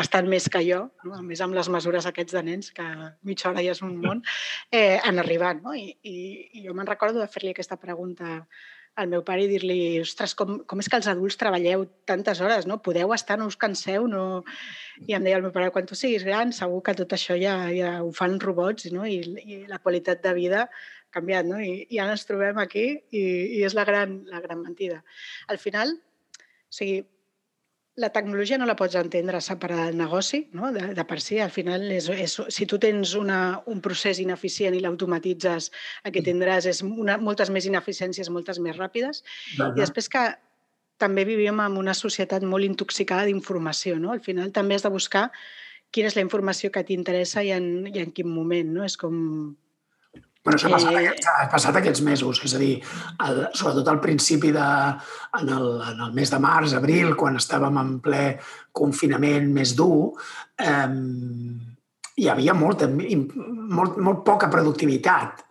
bastant 0.00 0.26
més 0.26 0.50
que 0.50 0.64
jo, 0.66 0.80
no? 1.06 1.14
a 1.20 1.22
més 1.22 1.38
amb 1.44 1.54
les 1.54 1.70
mesures 1.70 2.10
aquests 2.10 2.34
de 2.34 2.42
nens, 2.42 2.72
que 2.74 2.88
mitja 3.22 3.52
hora 3.52 3.62
ja 3.62 3.76
és 3.76 3.84
un 3.86 3.94
món, 4.02 4.24
eh, 4.74 4.98
en 4.98 5.22
arribar. 5.22 5.54
No? 5.62 5.78
I, 5.78 5.92
i, 6.02 6.16
I 6.58 6.66
jo 6.66 6.74
me'n 6.74 6.90
recordo 6.90 7.22
de 7.22 7.30
fer-li 7.30 7.54
aquesta 7.54 7.78
pregunta 7.78 8.40
al 8.98 9.08
meu 9.12 9.22
pare 9.26 9.44
i 9.44 9.48
dir-li, 9.50 9.78
ostres, 10.02 10.34
com, 10.38 10.56
com 10.66 10.82
és 10.82 10.88
que 10.90 10.98
els 10.98 11.08
adults 11.10 11.38
treballeu 11.38 11.84
tantes 12.08 12.40
hores, 12.42 12.66
no? 12.66 12.80
Podeu 12.82 13.12
estar, 13.14 13.38
no 13.38 13.46
us 13.50 13.56
canseu, 13.60 14.08
no... 14.10 14.42
I 15.06 15.14
em 15.14 15.26
deia 15.26 15.38
el 15.38 15.44
meu 15.44 15.52
pare, 15.54 15.70
quan 15.74 15.86
tu 15.86 15.94
siguis 15.98 16.24
gran, 16.26 16.50
segur 16.56 16.80
que 16.86 16.96
tot 16.98 17.14
això 17.14 17.36
ja, 17.38 17.54
ja 17.74 17.92
ho 18.02 18.10
fan 18.16 18.38
robots, 18.42 18.88
no? 18.94 19.06
I, 19.06 19.20
i 19.44 19.60
la 19.70 19.78
qualitat 19.84 20.24
de 20.24 20.34
vida 20.34 20.66
canviat, 21.14 21.46
no? 21.46 21.60
I, 21.62 21.86
i 21.94 22.02
ara 22.02 22.16
ens 22.16 22.26
trobem 22.28 22.58
aquí 22.62 22.88
i, 22.98 23.22
i 23.60 23.62
és 23.68 23.78
la 23.78 23.86
gran, 23.88 24.18
la 24.32 24.42
gran 24.44 24.64
mentida. 24.64 25.04
Al 25.48 25.62
final, 25.62 25.94
o 25.94 26.78
sigui, 26.80 27.04
la 27.98 28.10
tecnologia 28.14 28.56
no 28.60 28.66
la 28.68 28.76
pots 28.78 28.94
entendre 28.94 29.40
separada 29.42 29.88
del 29.88 29.96
negoci, 29.98 30.44
no? 30.54 30.70
de, 30.72 30.92
de 30.94 31.04
per 31.04 31.18
si. 31.20 31.40
Al 31.42 31.50
final, 31.50 31.82
és, 31.90 32.06
és, 32.14 32.36
si 32.54 32.66
tu 32.70 32.78
tens 32.78 33.16
una, 33.18 33.38
un 33.66 33.82
procés 33.82 34.20
ineficient 34.22 34.76
i 34.78 34.82
l'automatitzes, 34.84 35.72
el 36.06 36.14
que 36.14 36.22
tindràs 36.22 36.68
és 36.70 36.84
una, 36.86 37.18
moltes 37.18 37.50
més 37.50 37.66
ineficiències, 37.66 38.30
moltes 38.30 38.62
més 38.62 38.78
ràpides. 38.78 39.24
I 39.58 39.72
després 39.80 40.10
que 40.12 40.28
també 41.02 41.24
vivim 41.26 41.58
en 41.62 41.78
una 41.78 41.94
societat 41.94 42.46
molt 42.46 42.66
intoxicada 42.66 43.26
d'informació. 43.26 43.98
No? 43.98 44.14
Al 44.14 44.22
final 44.22 44.54
també 44.54 44.78
has 44.78 44.86
de 44.86 44.94
buscar 44.94 45.28
quina 45.90 46.10
és 46.10 46.18
la 46.18 46.22
informació 46.22 46.70
que 46.70 46.84
t'interessa 46.86 47.42
i, 47.42 47.50
en, 47.54 47.88
i 47.90 47.98
en 48.02 48.14
quin 48.14 48.30
moment. 48.30 48.70
No? 48.78 48.86
És 48.86 48.98
com 49.00 49.18
Bueno, 50.48 50.56
això 50.56 50.68
ha 50.70 50.76
passat, 50.76 50.94
eh... 50.94 51.04
aquests, 51.04 51.30
ha 51.30 51.48
passat 51.52 51.78
aquests 51.80 52.04
mesos, 52.06 52.42
és 52.46 52.54
a 52.56 52.60
dir, 52.62 52.74
el, 53.26 53.40
sobretot 53.52 53.90
al 53.92 54.00
principi 54.00 54.52
de, 54.54 54.68
en 55.40 55.50
el, 55.56 55.66
en 55.92 56.04
el 56.06 56.14
mes 56.16 56.32
de 56.32 56.40
març, 56.42 56.76
abril, 56.78 57.12
quan 57.20 57.36
estàvem 57.36 57.80
en 57.82 57.98
ple 58.04 58.22
confinament 58.80 59.50
més 59.52 59.74
dur, 59.76 60.14
eh, 60.62 60.86
hi 62.18 62.30
havia 62.32 62.56
molta, 62.56 62.88
molt, 62.88 64.00
molt 64.00 64.24
poca 64.26 64.48
productivitat. 64.50 65.44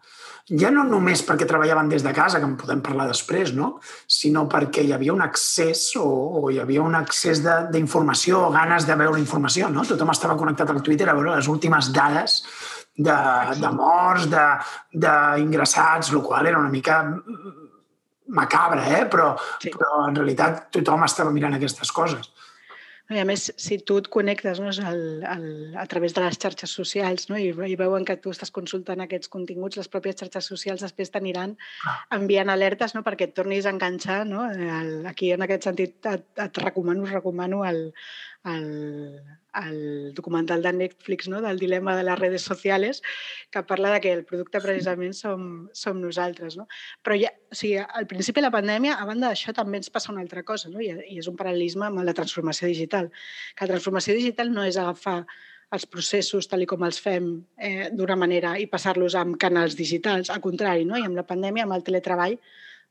Ja 0.47 0.69
no 0.71 0.85
només 0.87 1.19
perquè 1.27 1.43
treballaven 1.43 1.89
des 1.91 2.05
de 2.05 2.13
casa, 2.15 2.39
que 2.39 2.47
en 2.47 2.55
podem 2.59 2.79
parlar 2.81 3.09
després, 3.09 3.51
no? 3.53 3.81
sinó 4.07 4.45
perquè 4.47 4.85
hi 4.85 4.93
havia 4.95 5.11
un 5.11 5.21
accés 5.25 5.89
o, 5.99 6.05
o 6.39 6.51
hi 6.51 6.61
havia 6.63 6.85
un 6.85 6.95
accés 6.95 7.41
d'informació, 7.43 8.45
ganes 8.55 8.87
de 8.87 8.95
veure 8.95 9.19
informació. 9.19 9.67
No? 9.69 9.83
Tothom 9.83 10.13
estava 10.15 10.37
connectat 10.39 10.71
al 10.71 10.79
Twitter 10.81 11.09
a 11.11 11.17
veure 11.19 11.35
les 11.35 11.51
últimes 11.51 11.91
dades 11.91 12.39
de, 12.97 13.17
de 13.61 13.71
morts, 13.77 14.27
d'ingressats, 14.27 16.11
el 16.13 16.23
qual 16.25 16.49
era 16.49 16.59
una 16.59 16.73
mica 16.73 17.03
macabre, 18.27 18.81
eh? 18.99 19.05
però, 19.07 19.35
sí. 19.61 19.71
però 19.71 20.07
en 20.07 20.17
realitat 20.17 20.67
tothom 20.75 21.05
estava 21.07 21.31
mirant 21.31 21.55
aquestes 21.55 21.93
coses. 21.95 22.33
I 23.07 23.21
a 23.21 23.23
més, 23.23 23.45
si 23.55 23.77
tu 23.87 23.95
et 24.01 24.09
connectes 24.11 24.59
no, 24.59 24.67
al, 24.83 24.97
al, 25.23 25.43
a 25.79 25.85
través 25.87 26.11
de 26.11 26.19
les 26.25 26.35
xarxes 26.43 26.73
socials 26.75 27.29
no, 27.29 27.37
i, 27.39 27.53
i 27.71 27.77
veuen 27.79 28.03
que 28.03 28.17
tu 28.19 28.33
estàs 28.33 28.51
consultant 28.51 28.99
aquests 28.99 29.31
continguts, 29.31 29.79
les 29.79 29.87
pròpies 29.87 30.17
xarxes 30.19 30.49
socials 30.51 30.83
després 30.83 31.13
t'aniran 31.13 31.53
enviant 32.17 32.51
alertes 32.51 32.97
no, 32.97 33.05
perquè 33.07 33.29
et 33.29 33.35
tornis 33.37 33.63
a 33.63 33.71
enganxar. 33.71 34.25
No? 34.27 34.43
El, 34.51 35.05
aquí, 35.07 35.31
en 35.31 35.47
aquest 35.47 35.69
sentit, 35.69 35.95
et, 36.03 36.27
et 36.35 36.59
recomano, 36.65 37.07
us 37.07 37.15
recomano 37.15 37.63
el, 37.69 37.85
el, 38.47 39.21
el 39.61 40.13
documental 40.13 40.61
de 40.63 40.73
Netflix 40.73 41.27
no? 41.27 41.41
del 41.41 41.59
dilema 41.59 41.95
de 41.97 42.03
les 42.03 42.19
redes 42.19 42.45
socials 42.45 43.01
que 43.51 43.63
parla 43.63 43.91
de 43.93 44.01
que 44.01 44.13
el 44.13 44.23
producte 44.25 44.61
precisament 44.63 45.15
som, 45.17 45.67
som 45.73 45.99
nosaltres. 46.01 46.57
No? 46.59 46.67
Però 47.03 47.17
ja, 47.19 47.31
o 47.51 47.57
sigui, 47.57 47.81
al 47.81 48.07
principi 48.09 48.41
de 48.41 48.47
la 48.47 48.53
pandèmia, 48.53 48.95
a 48.97 49.09
banda 49.09 49.31
d'això, 49.31 49.53
també 49.55 49.81
ens 49.81 49.91
passa 49.93 50.13
una 50.13 50.23
altra 50.23 50.43
cosa, 50.47 50.71
no? 50.73 50.81
I, 50.83 50.93
i 51.07 51.19
és 51.21 51.29
un 51.31 51.37
paral·lelisme 51.39 51.87
amb 51.89 52.03
la 52.05 52.15
transformació 52.17 52.69
digital. 52.71 53.11
Que 53.55 53.65
la 53.65 53.75
transformació 53.75 54.15
digital 54.17 54.53
no 54.53 54.65
és 54.67 54.79
agafar 54.79 55.23
els 55.75 55.83
processos 55.91 56.47
tal 56.47 56.63
com 56.69 56.85
els 56.87 56.99
fem 57.03 57.25
eh, 57.59 57.89
d'una 57.91 58.15
manera 58.15 58.53
i 58.59 58.69
passar-los 58.71 59.17
amb 59.19 59.35
canals 59.41 59.75
digitals. 59.75 60.31
Al 60.31 60.43
contrari, 60.43 60.87
no? 60.87 60.99
i 60.99 61.03
amb 61.07 61.19
la 61.19 61.27
pandèmia, 61.27 61.67
amb 61.67 61.75
el 61.75 61.83
teletreball, 61.87 62.37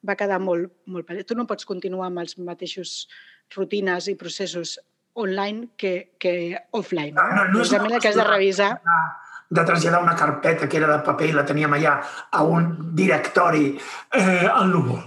va 0.07 0.17
quedar 0.19 0.39
molt, 0.43 0.75
molt... 0.93 1.09
Tu 1.27 1.39
no 1.39 1.47
pots 1.49 1.65
continuar 1.69 2.11
amb 2.11 2.21
els 2.25 2.37
mateixos 2.39 3.07
rutines 3.55 4.11
i 4.11 4.17
processos 4.19 4.77
online 5.17 5.69
que, 5.77 6.13
que 6.19 6.57
offline. 6.71 7.15
No, 7.17 7.27
no, 7.35 7.49
no 7.53 7.65
és 7.65 7.73
el 7.73 7.89
que 7.99 8.13
has 8.13 8.19
de 8.19 8.29
revisar... 8.29 8.75
De 9.47 9.63
traslladar 9.63 10.01
una 10.03 10.17
carpeta 10.19 10.67
que 10.67 10.81
era 10.81 10.89
de 10.91 11.03
paper 11.07 11.29
i 11.31 11.35
la 11.37 11.45
teníem 11.47 11.77
allà 11.77 11.93
a 12.35 12.41
un 12.43 12.65
directori 12.99 13.69
eh, 13.77 14.49
al 14.51 14.73
núvol. 14.73 15.05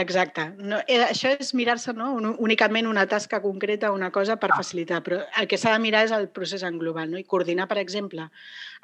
Exacte. 0.00 0.44
No, 0.58 0.78
eh, 0.86 1.00
això 1.04 1.32
és 1.36 1.52
mirar-se 1.58 1.92
no? 1.96 2.12
únicament 2.40 2.86
una 2.88 3.04
tasca 3.10 3.40
concreta, 3.42 3.92
una 3.92 4.10
cosa 4.14 4.38
per 4.40 4.50
ah. 4.52 4.56
facilitar, 4.60 5.02
però 5.04 5.18
el 5.40 5.48
que 5.50 5.58
s'ha 5.60 5.74
de 5.74 5.82
mirar 5.82 6.04
és 6.06 6.14
el 6.16 6.28
procés 6.32 6.64
en 6.64 6.78
global 6.80 7.10
no? 7.12 7.20
i 7.20 7.26
coordinar, 7.28 7.66
per 7.68 7.78
exemple, 7.82 8.28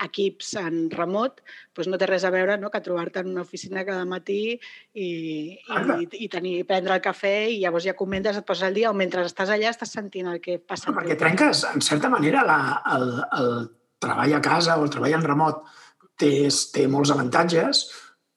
equips 0.04 0.52
en 0.60 0.90
remot, 0.92 1.40
doncs 1.76 1.88
no 1.90 1.98
té 2.00 2.08
res 2.10 2.26
a 2.28 2.32
veure 2.34 2.58
no? 2.60 2.70
que 2.74 2.82
trobar-te 2.84 3.22
en 3.24 3.32
una 3.32 3.46
oficina 3.46 3.86
cada 3.88 4.04
matí 4.08 4.40
i, 4.52 5.08
i, 5.56 6.08
i 6.24 6.28
tenir, 6.32 6.54
prendre 6.68 6.98
el 6.98 7.04
cafè 7.04 7.34
i 7.54 7.60
llavors 7.62 7.88
ja 7.88 7.96
comentes, 7.98 8.36
et 8.36 8.46
poses 8.46 8.68
al 8.68 8.76
dia 8.76 8.92
o 8.92 8.96
mentre 8.96 9.24
estàs 9.26 9.54
allà 9.54 9.72
estàs 9.72 9.94
sentint 9.96 10.28
el 10.28 10.42
que 10.44 10.58
passa. 10.60 10.90
No, 10.90 10.98
perquè 11.00 11.16
trenques, 11.20 11.64
en 11.72 11.84
certa 11.84 12.12
manera, 12.12 12.44
la, 12.46 12.60
el, 12.96 13.14
el 13.38 13.52
treball 14.02 14.36
a 14.36 14.42
casa 14.44 14.76
o 14.78 14.84
el 14.84 14.92
treball 14.92 15.16
en 15.18 15.26
remot 15.26 15.64
té, 16.18 16.32
té 16.74 16.86
molts 16.90 17.14
avantatges, 17.14 17.86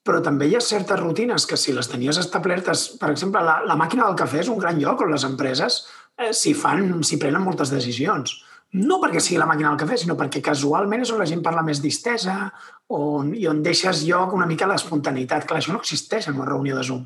però 0.05 0.21
també 0.25 0.47
hi 0.49 0.55
ha 0.57 0.61
certes 0.65 0.99
rutines 0.99 1.45
que 1.45 1.57
si 1.57 1.73
les 1.75 1.89
tenies 1.89 2.17
establertes, 2.17 2.87
per 3.01 3.11
exemple, 3.13 3.41
la, 3.45 3.59
la 3.67 3.77
màquina 3.77 4.07
del 4.07 4.17
cafè 4.17 4.41
és 4.41 4.49
un 4.49 4.61
gran 4.61 4.79
lloc 4.81 5.03
on 5.05 5.11
les 5.13 5.25
empreses 5.27 5.83
eh, 6.17 6.31
s'hi 6.33 6.55
fan, 6.57 7.03
s'hi 7.05 7.21
prenen 7.21 7.45
moltes 7.45 7.73
decisions 7.73 8.39
no 8.71 9.01
perquè 9.01 9.19
sigui 9.19 9.39
la 9.39 9.47
màquina 9.49 9.71
del 9.71 9.79
cafè, 9.81 9.97
sinó 9.99 10.15
perquè 10.19 10.39
casualment 10.43 11.01
és 11.03 11.11
on 11.11 11.19
la 11.19 11.27
gent 11.27 11.41
parla 11.43 11.63
més 11.67 11.81
distesa 11.83 12.35
on, 12.95 13.33
i 13.35 13.47
on 13.51 13.59
deixes 13.63 14.05
lloc 14.07 14.35
una 14.37 14.47
mica 14.47 14.63
a 14.63 14.71
l'espontaneïtat. 14.71 15.43
Clar, 15.47 15.59
això 15.59 15.75
no 15.75 15.81
existeix 15.81 16.29
en 16.29 16.39
una 16.39 16.47
reunió 16.47 16.77
de 16.77 16.85
Zoom. 16.87 17.03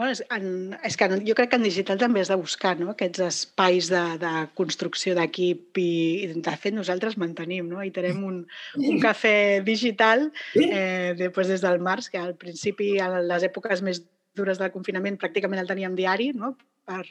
Bueno, 0.00 0.14
és, 0.16 0.22
en, 0.32 0.44
és 0.80 0.94
que 0.96 1.06
jo 1.28 1.34
crec 1.36 1.50
que 1.52 1.58
en 1.60 1.64
digital 1.66 1.98
també 2.00 2.22
has 2.22 2.30
de 2.32 2.36
buscar 2.40 2.70
no? 2.78 2.94
aquests 2.94 3.20
espais 3.26 3.90
de, 3.92 4.00
de 4.22 4.30
construcció 4.56 5.12
d'equip 5.18 5.76
i, 5.82 5.90
i 6.24 6.30
de 6.32 6.54
fet 6.62 6.72
nosaltres 6.72 7.18
mantenim, 7.20 7.66
no? 7.68 7.82
I 7.84 7.90
tenim 7.92 8.22
un, 8.24 8.38
un 8.80 9.02
cafè 9.02 9.60
digital 9.66 10.30
eh, 10.56 11.12
després 11.18 11.52
des 11.52 11.60
del 11.60 11.84
març, 11.84 12.08
que 12.08 12.16
al 12.16 12.32
principi, 12.40 12.94
a 12.96 13.10
les 13.18 13.44
èpoques 13.50 13.84
més 13.84 14.00
dures 14.40 14.62
del 14.62 14.72
confinament, 14.72 15.20
pràcticament 15.20 15.60
el 15.60 15.68
teníem 15.68 15.98
diari, 15.98 16.30
no? 16.32 16.54
per, 16.88 17.02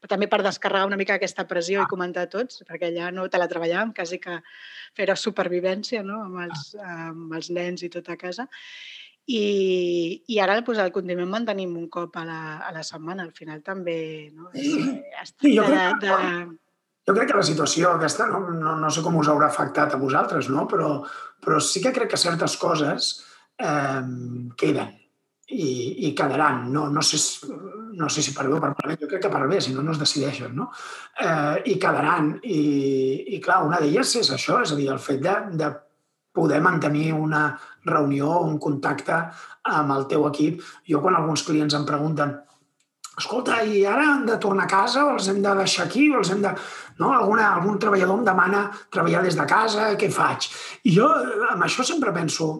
per, 0.00 0.08
també 0.08 0.30
per 0.32 0.40
descarregar 0.46 0.88
una 0.88 0.98
mica 1.00 1.18
aquesta 1.18 1.44
pressió 1.50 1.82
i 1.82 1.84
ah. 1.84 1.90
comentar 1.90 2.30
tots, 2.32 2.62
perquè 2.68 2.88
allà 2.88 3.10
no 3.12 3.28
teletreballàvem, 3.28 3.92
quasi 3.98 4.22
que 4.24 4.40
fer 4.96 5.10
supervivència 5.20 6.00
no? 6.06 6.22
amb, 6.24 6.40
els, 6.46 6.64
amb 6.96 7.36
els 7.36 7.52
nens 7.52 7.84
i 7.84 7.92
tot 7.92 8.08
a 8.08 8.16
casa. 8.16 8.48
I, 9.28 10.24
i 10.32 10.38
ara 10.40 10.56
pues, 10.64 10.78
el 10.80 10.92
continuem 10.92 11.28
mantenim 11.28 11.74
un 11.76 11.88
cop 11.92 12.16
a 12.16 12.24
la, 12.24 12.40
a 12.64 12.72
la 12.72 12.84
setmana. 12.86 13.26
Al 13.26 13.34
final 13.36 13.60
també 13.64 13.98
no? 14.32 14.48
sí, 14.54 14.78
sí, 15.34 15.56
jo, 15.56 15.66
crec, 15.68 15.98
de, 16.00 16.14
de... 16.14 16.44
jo 17.08 17.16
crec 17.16 17.28
que 17.28 17.40
la 17.40 17.48
situació 17.48 17.92
aquesta, 17.92 18.28
no, 18.32 18.40
no, 18.48 18.76
no 18.80 18.92
sé 18.94 19.04
com 19.04 19.18
us 19.20 19.28
haurà 19.28 19.50
afectat 19.52 19.92
a 19.92 20.00
vosaltres, 20.00 20.48
no? 20.48 20.64
però, 20.70 20.94
però 21.44 21.60
sí 21.60 21.84
que 21.84 21.92
crec 21.92 22.14
que 22.14 22.20
certes 22.20 22.56
coses 22.60 23.10
eh, 23.60 24.00
queden 24.56 24.94
i, 25.48 26.08
i 26.08 26.14
quedaran. 26.16 26.64
No, 26.72 26.86
no, 26.88 27.04
sé, 27.04 27.20
no 28.00 28.08
sé 28.08 28.24
si 28.24 28.32
per 28.36 28.46
bé 28.48 28.56
o 28.56 28.62
per 28.62 28.72
malament, 28.72 29.00
jo 29.02 29.10
crec 29.10 29.26
que 29.26 29.32
per 29.32 29.44
bé, 29.50 29.60
si 29.64 29.74
no, 29.74 29.84
no 29.84 29.92
es 29.92 30.00
decideixen. 30.00 30.54
No? 30.56 30.70
Eh, 31.20 31.74
I 31.74 31.76
quedaran. 31.80 32.32
I, 32.44 32.62
I 33.36 33.42
clar, 33.44 33.60
una 33.66 33.80
d'elles 33.82 34.16
és 34.22 34.32
això, 34.34 34.62
és 34.64 34.72
a 34.72 34.80
dir, 34.80 34.88
el 34.92 35.04
fet 35.04 35.20
de, 35.24 35.36
de 35.60 35.70
poder 36.38 36.60
mantenir 36.62 37.12
una 37.16 37.48
reunió, 37.90 38.38
un 38.44 38.58
contacte 38.62 39.22
amb 39.78 39.94
el 39.96 40.06
teu 40.10 40.26
equip. 40.28 40.62
Jo 40.88 41.02
quan 41.04 41.16
alguns 41.18 41.44
clients 41.46 41.76
em 41.78 41.86
pregunten 41.88 42.36
escolta, 43.18 43.62
i 43.66 43.82
ara 43.86 44.04
han 44.12 44.26
de 44.28 44.36
tornar 44.38 44.68
a 44.68 44.70
casa 44.70 45.04
o 45.06 45.14
els 45.16 45.28
hem 45.30 45.40
de 45.42 45.54
deixar 45.58 45.88
aquí 45.88 46.08
o 46.12 46.20
els 46.20 46.30
hem 46.32 46.42
de... 46.44 46.52
No? 47.00 47.12
Alguna, 47.14 47.48
algun 47.56 47.78
treballador 47.82 48.20
em 48.20 48.26
demana 48.26 48.64
treballar 48.94 49.24
des 49.26 49.38
de 49.38 49.46
casa, 49.50 49.92
què 49.98 50.10
faig? 50.14 50.48
I 50.86 50.94
jo 50.94 51.08
amb 51.52 51.64
això 51.66 51.86
sempre 51.86 52.14
penso, 52.14 52.50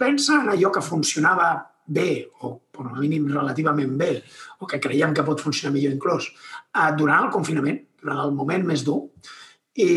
pensa 0.00 0.42
en 0.42 0.52
allò 0.54 0.72
que 0.74 0.84
funcionava 0.84 1.54
bé, 1.86 2.24
o 2.40 2.56
com 2.74 2.88
a 2.88 2.98
mínim 2.98 3.28
relativament 3.28 3.96
bé, 4.00 4.12
o 4.60 4.68
que 4.68 4.80
creiem 4.80 5.14
que 5.16 5.24
pot 5.24 5.40
funcionar 5.40 5.74
millor 5.74 5.92
inclús, 5.96 6.30
eh, 6.72 6.90
durant 6.96 7.26
el 7.26 7.32
confinament, 7.32 7.82
durant 8.00 8.22
el 8.24 8.36
moment 8.36 8.64
més 8.66 8.84
dur, 8.84 9.02
i, 9.74 9.90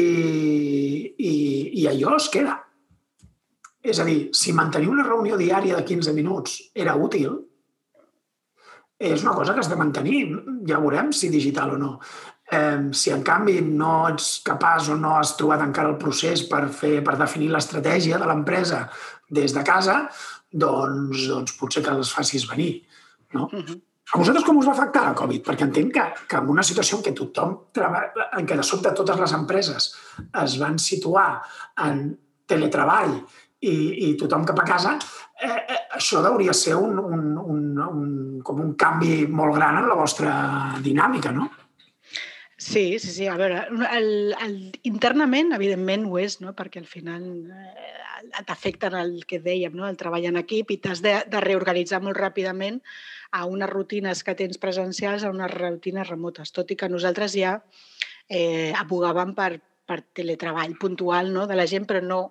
i, 1.18 1.34
i 1.82 1.88
allò 1.88 2.18
es 2.18 2.30
queda. 2.34 2.58
És 3.88 4.02
a 4.04 4.06
dir, 4.08 4.18
si 4.36 4.56
mantenir 4.56 4.90
una 4.92 5.06
reunió 5.08 5.38
diària 5.40 5.78
de 5.78 5.86
15 5.88 6.14
minuts 6.16 6.58
era 6.76 6.96
útil, 7.00 7.38
és 9.00 9.22
una 9.24 9.36
cosa 9.38 9.54
que 9.54 9.62
has 9.62 9.70
de 9.72 9.78
mantenir. 9.80 10.24
Ja 10.68 10.82
veurem 10.84 11.14
si 11.14 11.30
digital 11.32 11.76
o 11.76 11.78
no. 11.80 11.92
Eh, 12.52 12.90
si 12.96 13.12
en 13.14 13.24
canvi 13.28 13.60
no 13.62 14.08
ets 14.10 14.38
capaç 14.44 14.90
o 14.94 14.98
no 15.00 15.18
has 15.20 15.36
trobat 15.40 15.64
encara 15.64 15.94
el 15.94 16.00
procés 16.02 16.46
per, 16.50 16.66
fer, 16.74 16.98
per 17.06 17.18
definir 17.20 17.52
l'estratègia 17.54 18.20
de 18.20 18.30
l'empresa 18.30 18.86
des 19.40 19.54
de 19.56 19.64
casa, 19.68 19.98
doncs, 20.52 21.28
doncs 21.28 21.58
potser 21.60 21.84
que 21.86 21.96
les 22.00 22.14
facis 22.16 22.48
venir. 22.50 22.72
No? 23.36 23.50
Uh 23.52 23.64
-huh. 23.64 23.82
A 24.08 24.18
vosaltres 24.18 24.46
com 24.46 24.58
us 24.58 24.68
va 24.68 24.72
afectar 24.72 25.02
la 25.04 25.16
Covid? 25.16 25.42
Perquè 25.44 25.66
entenc 25.66 25.94
que, 25.94 26.04
que 26.28 26.38
en 26.38 26.50
una 26.50 26.64
situació 26.64 26.98
en 26.98 27.04
què 27.04 27.14
tothom 27.14 27.58
treballa, 27.74 28.30
en 28.38 28.48
què 28.48 28.56
de 28.56 28.64
sobte 28.64 28.94
totes 28.96 29.20
les 29.20 29.34
empreses 29.34 29.96
es 30.44 30.58
van 30.62 30.80
situar 30.80 31.44
en 31.84 32.18
teletreball 32.46 33.18
i, 33.60 33.76
i 34.10 34.16
tothom 34.20 34.46
cap 34.46 34.60
a 34.62 34.66
casa, 34.68 34.98
eh, 35.42 35.50
eh, 35.50 35.80
això 35.98 36.22
hauria 36.26 36.54
ser 36.54 36.76
un, 36.78 37.00
un, 37.00 37.24
un, 37.38 37.64
un, 37.86 38.12
com 38.46 38.62
un 38.62 38.76
canvi 38.80 39.26
molt 39.28 39.56
gran 39.58 39.80
en 39.82 39.90
la 39.90 39.98
vostra 39.98 40.34
dinàmica, 40.84 41.34
no? 41.34 41.50
Sí, 42.58 42.98
sí, 43.00 43.12
sí. 43.14 43.28
A 43.30 43.38
veure, 43.38 43.68
el, 43.94 44.34
el, 44.44 44.56
internament, 44.90 45.54
evidentment, 45.56 46.08
ho 46.10 46.18
és, 46.20 46.40
no? 46.42 46.56
perquè 46.58 46.82
al 46.82 46.90
final 46.90 47.24
eh, 47.54 48.42
t'afecten 48.48 48.98
el 48.98 49.20
que 49.30 49.40
dèiem, 49.46 49.76
no? 49.78 49.86
el 49.88 49.98
treball 50.00 50.26
en 50.26 50.42
equip 50.42 50.74
i 50.74 50.80
t'has 50.82 51.04
de, 51.06 51.14
de 51.30 51.42
reorganitzar 51.44 52.02
molt 52.02 52.18
ràpidament 52.18 52.82
a 53.38 53.46
unes 53.46 53.70
rutines 53.70 54.24
que 54.26 54.36
tens 54.40 54.58
presencials 54.58 55.24
a 55.24 55.32
unes 55.34 55.54
rutines 55.54 56.10
remotes, 56.10 56.52
tot 56.52 56.74
i 56.74 56.80
que 56.80 56.90
nosaltres 56.90 57.38
ja 57.38 57.60
eh, 58.28 58.74
abogàvem 58.74 59.36
per, 59.38 59.52
per 59.86 60.02
teletreball 60.18 60.74
puntual 60.82 61.32
no? 61.34 61.46
de 61.48 61.56
la 61.62 61.68
gent, 61.70 61.86
però 61.86 62.02
no 62.02 62.22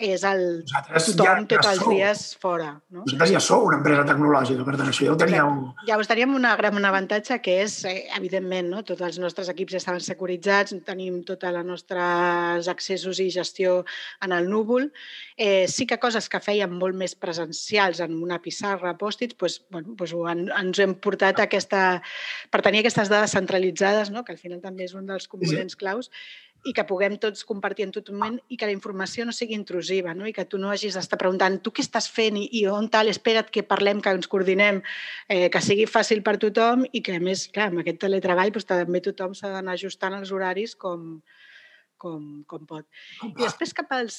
és 0.00 0.22
el 0.26 0.62
tothom 0.66 1.26
ja, 1.26 1.34
ja 1.36 1.46
tots 1.50 1.68
els 1.70 1.82
dies 1.86 2.22
fora. 2.40 2.70
No? 2.90 3.02
Vosaltres 3.04 3.32
ja 3.34 3.42
sou 3.44 3.66
una 3.68 3.78
empresa 3.78 4.04
tecnològica, 4.08 4.64
per 4.66 4.74
tant, 4.78 4.90
això 4.90 5.06
ja 5.06 5.14
ho 5.14 5.18
teníeu... 5.20 5.50
Llavors 5.88 6.10
teníem 6.10 6.34
una 6.36 6.54
gran 6.58 6.78
avantatge 6.88 7.38
que 7.44 7.58
és, 7.64 7.76
eh, 7.88 8.08
evidentment, 8.16 8.70
no? 8.72 8.82
tots 8.88 9.04
els 9.06 9.18
nostres 9.22 9.50
equips 9.52 9.76
ja 9.76 9.82
estaven 9.82 10.02
securitzats, 10.04 10.74
tenim 10.86 11.20
tots 11.28 11.48
els 11.48 11.66
nostres 11.66 12.70
accessos 12.72 13.20
i 13.22 13.28
gestió 13.34 13.82
en 14.24 14.36
el 14.36 14.48
núvol. 14.50 14.90
Eh, 15.36 15.66
sí 15.68 15.86
que 15.86 16.00
coses 16.02 16.28
que 16.32 16.42
fèiem 16.42 16.72
molt 16.82 16.98
més 16.98 17.14
presencials 17.14 18.02
en 18.04 18.16
una 18.22 18.40
pissarra, 18.42 18.96
pòstits, 18.98 19.36
doncs, 19.38 19.60
bueno, 19.70 19.96
doncs 19.98 20.16
en, 20.34 20.46
ens 20.58 20.82
hem 20.82 20.96
portat 21.02 21.42
aquesta, 21.44 22.00
per 22.50 22.62
tenir 22.64 22.82
aquestes 22.82 23.12
dades 23.12 23.36
centralitzades, 23.36 24.10
no? 24.10 24.24
que 24.24 24.34
al 24.34 24.40
final 24.40 24.62
també 24.64 24.88
és 24.88 24.96
un 24.98 25.06
dels 25.06 25.28
components 25.30 25.76
sí. 25.76 25.80
claus, 25.80 26.10
i 26.64 26.72
que 26.76 26.84
puguem 26.86 27.16
tots 27.22 27.42
compartir 27.46 27.86
en 27.88 27.92
tot 27.94 28.10
moment 28.14 28.36
i 28.52 28.56
que 28.58 28.68
la 28.68 28.74
informació 28.74 29.26
no 29.26 29.34
sigui 29.34 29.56
intrusiva 29.58 30.14
no? 30.14 30.28
i 30.28 30.34
que 30.36 30.44
tu 30.46 30.60
no 30.62 30.70
hagis 30.70 30.94
d'estar 30.98 31.18
preguntant 31.18 31.58
tu 31.62 31.72
què 31.74 31.82
estàs 31.82 32.06
fent 32.10 32.38
i, 32.38 32.44
i 32.60 32.64
on 32.70 32.86
tal, 32.92 33.10
espera't 33.10 33.50
que 33.50 33.64
parlem, 33.66 34.02
que 34.02 34.12
ens 34.14 34.30
coordinem, 34.30 34.82
eh, 35.28 35.48
que 35.52 35.62
sigui 35.64 35.88
fàcil 35.90 36.22
per 36.22 36.36
tothom 36.42 36.86
i 36.92 37.02
que 37.02 37.16
a 37.18 37.22
més, 37.22 37.48
clar, 37.54 37.70
amb 37.72 37.82
aquest 37.82 37.98
teletreball 38.04 38.54
doncs, 38.54 38.68
també 38.70 39.02
tothom 39.02 39.34
s'ha 39.34 39.50
d'anar 39.56 39.74
ajustant 39.74 40.14
els 40.20 40.30
horaris 40.34 40.76
com, 40.78 41.18
com, 41.98 42.30
com 42.46 42.70
pot. 42.70 42.86
I 43.26 43.34
després 43.42 43.74
cap 43.74 43.90
als, 43.98 44.16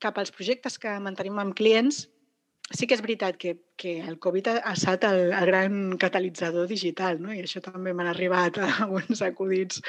cap 0.00 0.18
als 0.20 0.32
projectes 0.34 0.80
que 0.80 0.96
mantenim 1.04 1.38
amb 1.42 1.56
clients, 1.58 2.06
sí 2.72 2.86
que 2.88 2.96
és 2.96 3.02
veritat 3.04 3.36
que, 3.40 3.56
que 3.76 3.98
el 4.00 4.16
Covid 4.22 4.48
ha 4.54 4.72
estat 4.72 5.04
el, 5.08 5.32
el 5.36 5.46
gran 5.50 5.98
catalitzador 6.00 6.68
digital, 6.70 7.20
no? 7.20 7.32
i 7.34 7.42
això 7.44 7.60
també 7.64 7.92
m'han 7.92 8.08
arribat 8.10 8.58
alguns 8.64 9.20
acudits 9.28 9.82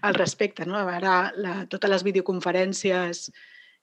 al 0.00 0.16
respecte. 0.16 0.66
No? 0.68 0.78
A 0.78 0.86
veure, 0.88 1.16
la, 1.36 1.56
totes 1.70 1.92
les 1.92 2.06
videoconferències 2.08 3.28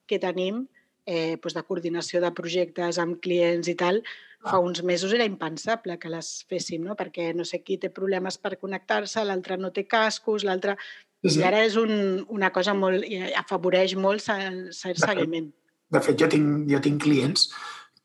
que 0.09 0.21
tenim 0.21 0.65
eh, 1.05 1.37
doncs 1.37 1.55
de 1.57 1.65
coordinació 1.67 2.23
de 2.23 2.33
projectes 2.35 2.97
amb 3.01 3.19
clients 3.21 3.69
i 3.69 3.77
tal, 3.77 4.01
fa 4.39 4.59
uns 4.63 4.81
mesos 4.87 5.11
era 5.11 5.27
impensable 5.27 5.97
que 5.99 6.09
les 6.09 6.29
féssim, 6.49 6.83
no? 6.87 6.95
perquè 6.95 7.33
no 7.35 7.45
sé 7.45 7.59
qui 7.61 7.77
té 7.77 7.89
problemes 7.91 8.39
per 8.39 8.55
connectar-se, 8.57 9.25
l'altre 9.27 9.59
no 9.59 9.73
té 9.75 9.85
cascos, 9.87 10.47
l'altre... 10.47 10.77
Sí, 11.19 11.33
sí. 11.33 11.39
I 11.41 11.43
ara 11.49 11.65
és 11.67 11.75
un, 11.75 12.23
una 12.31 12.47
cosa 12.55 12.71
molt... 12.71 13.03
afavoreix 13.35 13.97
molt 13.99 14.23
cert 14.23 15.01
seguiment. 15.01 15.49
De 15.91 15.99
fet, 16.05 16.15
jo 16.21 16.29
tinc, 16.31 16.69
jo 16.71 16.79
tinc 16.85 17.01
clients 17.03 17.49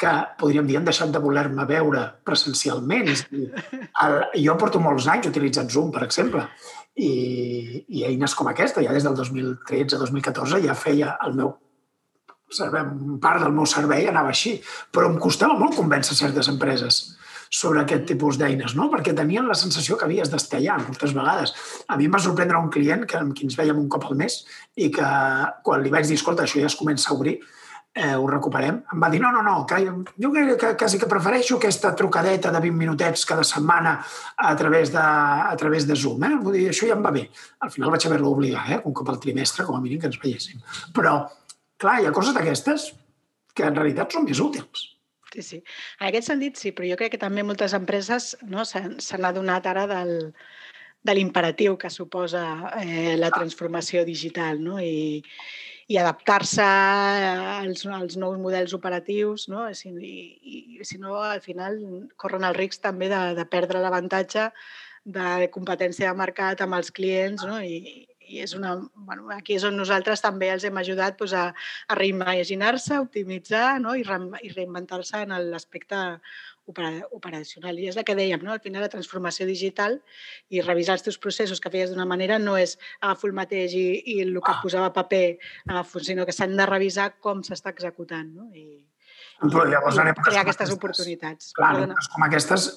que 0.00 0.12
podríem 0.40 0.66
dir 0.66 0.78
han 0.78 0.86
deixat 0.86 1.12
de 1.14 1.22
voler-me 1.22 1.66
veure 1.68 2.04
presencialment. 2.26 3.10
És 3.12 3.24
dir, 3.30 3.48
el, 4.04 4.16
jo 4.44 4.56
porto 4.60 4.82
molts 4.82 5.08
anys 5.10 5.30
utilitzant 5.30 5.70
Zoom, 5.70 5.92
per 5.94 6.04
exemple, 6.06 6.46
i, 6.94 7.10
i 7.88 8.06
eines 8.08 8.34
com 8.38 8.50
aquesta, 8.50 8.82
ja 8.82 8.94
des 8.94 9.06
del 9.06 9.16
2013-2014 9.18 10.62
ja 10.64 10.78
feia 10.78 11.16
el 11.26 11.36
meu 11.38 11.54
servei, 12.54 12.86
part 13.22 13.42
del 13.42 13.54
meu 13.54 13.66
servei 13.66 14.08
anava 14.10 14.30
així, 14.34 14.56
però 14.94 15.10
em 15.10 15.18
costava 15.22 15.58
molt 15.58 15.76
convèncer 15.78 16.16
certes 16.18 16.50
empreses 16.52 17.02
sobre 17.54 17.82
aquest 17.82 18.06
tipus 18.08 18.38
d'eines, 18.38 18.74
no? 18.74 18.88
perquè 18.90 19.14
tenien 19.14 19.46
la 19.46 19.56
sensació 19.58 19.98
que 19.98 20.06
havies 20.08 20.30
d'estar 20.30 20.58
allà 20.58 20.78
moltes 20.82 21.14
vegades. 21.14 21.52
A 21.86 21.98
mi 21.98 22.08
em 22.08 22.14
va 22.14 22.22
sorprendre 22.22 22.58
un 22.58 22.70
client 22.74 23.04
que, 23.10 23.20
amb 23.20 23.34
qui 23.36 23.46
ens 23.46 23.58
veiem 23.58 23.78
un 23.78 23.90
cop 23.92 24.08
al 24.08 24.18
mes 24.18 24.40
i 24.74 24.90
que 24.94 25.10
quan 25.66 25.84
li 25.84 25.92
vaig 25.92 26.08
dir, 26.08 26.18
escolta, 26.18 26.46
això 26.46 26.62
ja 26.62 26.70
es 26.70 26.78
comença 26.78 27.12
a 27.12 27.18
obrir, 27.18 27.38
eh, 27.94 28.14
ho 28.16 28.26
recuperem, 28.26 28.80
em 28.92 29.02
va 29.02 29.08
dir 29.10 29.20
no, 29.22 29.30
no, 29.30 29.42
no, 29.46 29.60
que 29.70 29.78
jo 29.86 30.32
que, 30.34 30.42
que, 30.58 30.72
quasi 30.80 30.98
que 30.98 31.08
prefereixo 31.10 31.60
aquesta 31.60 31.92
trucadeta 31.94 32.50
de 32.50 32.62
20 32.64 32.78
minutets 32.80 33.22
cada 33.28 33.44
setmana 33.46 33.94
a 34.36 34.54
través 34.58 34.90
de, 34.92 34.98
a 34.98 35.54
través 35.56 35.86
de 35.86 35.94
Zoom. 35.94 36.24
Eh? 36.26 36.32
Vull 36.42 36.58
dir, 36.58 36.64
això 36.72 36.88
ja 36.90 36.96
em 36.98 37.04
va 37.04 37.14
bé. 37.14 37.28
Al 37.62 37.70
final 37.70 37.94
vaig 37.94 38.06
haver-lo 38.08 38.32
obligar, 38.34 38.64
eh? 38.74 38.80
un 38.82 38.96
cop 38.98 39.12
al 39.12 39.20
trimestre, 39.22 39.66
com 39.68 39.78
a 39.78 39.84
mínim, 39.84 40.02
que 40.02 40.10
ens 40.10 40.18
veiéssim. 40.18 40.58
Però, 40.96 41.20
clar, 41.78 42.00
hi 42.02 42.10
ha 42.10 42.16
coses 42.16 42.34
d'aquestes 42.34 42.90
que 43.54 43.70
en 43.70 43.78
realitat 43.78 44.12
són 44.12 44.26
més 44.26 44.42
útils. 44.42 44.90
Sí, 45.30 45.42
sí. 45.42 45.62
En 46.00 46.10
aquest 46.10 46.30
sentit, 46.30 46.58
sí, 46.58 46.74
però 46.74 46.90
jo 46.90 46.98
crec 46.98 47.14
que 47.14 47.22
també 47.22 47.42
moltes 47.46 47.74
empreses 47.78 48.34
no, 48.46 48.66
s'han 48.66 49.26
adonat 49.26 49.66
ara 49.70 49.86
del, 49.90 50.14
de 51.02 51.14
l'imperatiu 51.14 51.78
que 51.78 51.90
suposa 51.90 52.44
eh, 52.80 53.14
la 53.18 53.30
transformació 53.34 54.04
digital 54.06 54.62
no? 54.62 54.78
I, 54.82 55.20
i 55.88 55.98
adaptar-se 56.00 56.64
als, 56.64 57.84
als 57.86 58.16
nous 58.16 58.38
models 58.40 58.72
operatius, 58.76 59.48
no? 59.52 59.66
Si, 59.76 59.92
i, 59.92 60.16
i 60.80 60.88
si 60.88 60.98
no, 61.02 61.18
al 61.20 61.42
final 61.44 61.78
corren 62.20 62.46
el 62.48 62.56
risc 62.56 62.82
també 62.84 63.10
de, 63.12 63.20
de 63.36 63.44
perdre 63.50 63.82
l'avantatge 63.82 64.48
de 65.04 65.50
competència 65.52 66.08
de 66.08 66.16
mercat 66.16 66.62
amb 66.64 66.78
els 66.78 66.90
clients 66.94 67.44
no? 67.44 67.58
I, 67.60 68.06
i 68.24 68.40
és 68.40 68.54
una, 68.56 68.74
bueno, 68.94 69.28
aquí 69.34 69.58
és 69.58 69.66
on 69.68 69.76
nosaltres 69.76 70.22
també 70.24 70.48
els 70.52 70.64
hem 70.64 70.78
ajudat 70.80 71.18
doncs, 71.20 71.34
a, 71.36 71.44
a 71.88 71.98
reimaginar-se, 71.98 72.98
optimitzar 73.02 73.80
no? 73.84 73.94
I, 73.94 74.04
re, 74.08 74.18
i 74.42 74.52
reinventar-se 74.54 75.24
en 75.26 75.36
l'aspecte 75.50 76.00
operacional. 76.66 77.78
I 77.78 77.90
és 77.90 77.98
el 78.00 78.06
que 78.06 78.16
dèiem, 78.16 78.42
no? 78.44 78.54
al 78.54 78.62
final 78.64 78.84
la 78.84 78.92
transformació 78.92 79.46
digital 79.48 79.98
i 80.48 80.62
revisar 80.64 80.98
els 80.98 81.04
teus 81.06 81.20
processos 81.20 81.60
que 81.60 81.72
feies 81.72 81.92
d'una 81.92 82.08
manera 82.08 82.38
no 82.38 82.56
és 82.60 82.78
agafo 83.00 83.28
el 83.28 83.36
mateix 83.36 83.76
i, 83.76 83.86
i 84.14 84.20
el 84.24 84.34
que 84.40 84.54
ah. 84.54 84.60
posava 84.62 84.92
paper, 84.96 85.26
agafo, 85.68 86.00
sinó 86.00 86.26
que 86.26 86.36
s'han 86.36 86.56
de 86.56 86.66
revisar 86.70 87.12
com 87.20 87.44
s'està 87.44 87.74
executant. 87.74 88.32
No? 88.32 88.50
I, 88.54 88.84
però 89.44 89.64
llavors, 89.68 89.98
en 89.98 90.10
èpoques 90.12 90.30
crear 90.30 90.44
aquestes 90.44 90.72
oportunitats. 90.72 91.52
Clar, 91.58 91.72
èpoques 91.84 92.10
com 92.14 92.26
aquestes 92.26 92.68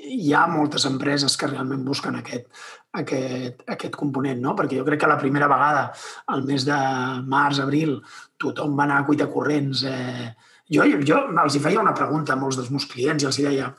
hi 0.00 0.32
ha 0.32 0.46
moltes 0.48 0.86
empreses 0.88 1.36
que 1.36 1.48
realment 1.50 1.82
busquen 1.84 2.16
aquest, 2.18 2.46
aquest, 2.96 3.64
aquest 3.74 3.96
component, 3.98 4.40
no? 4.42 4.54
Perquè 4.58 4.78
jo 4.78 4.86
crec 4.86 5.02
que 5.02 5.10
la 5.10 5.18
primera 5.20 5.48
vegada, 5.50 5.90
al 6.32 6.46
mes 6.48 6.64
de 6.68 6.78
març, 7.28 7.60
abril, 7.62 7.98
tothom 8.40 8.78
va 8.78 8.86
anar 8.86 9.00
a 9.02 9.06
cuita 9.08 9.28
corrents 9.32 9.84
eh, 9.88 10.30
jo, 10.70 10.86
jo 11.06 11.20
els 11.44 11.56
hi 11.56 11.62
feia 11.62 11.82
una 11.82 11.96
pregunta 11.96 12.34
a 12.34 12.40
molts 12.40 12.58
dels 12.60 12.70
meus 12.70 12.86
clients 12.90 13.24
i 13.24 13.30
els 13.30 13.40
deia 13.42 13.70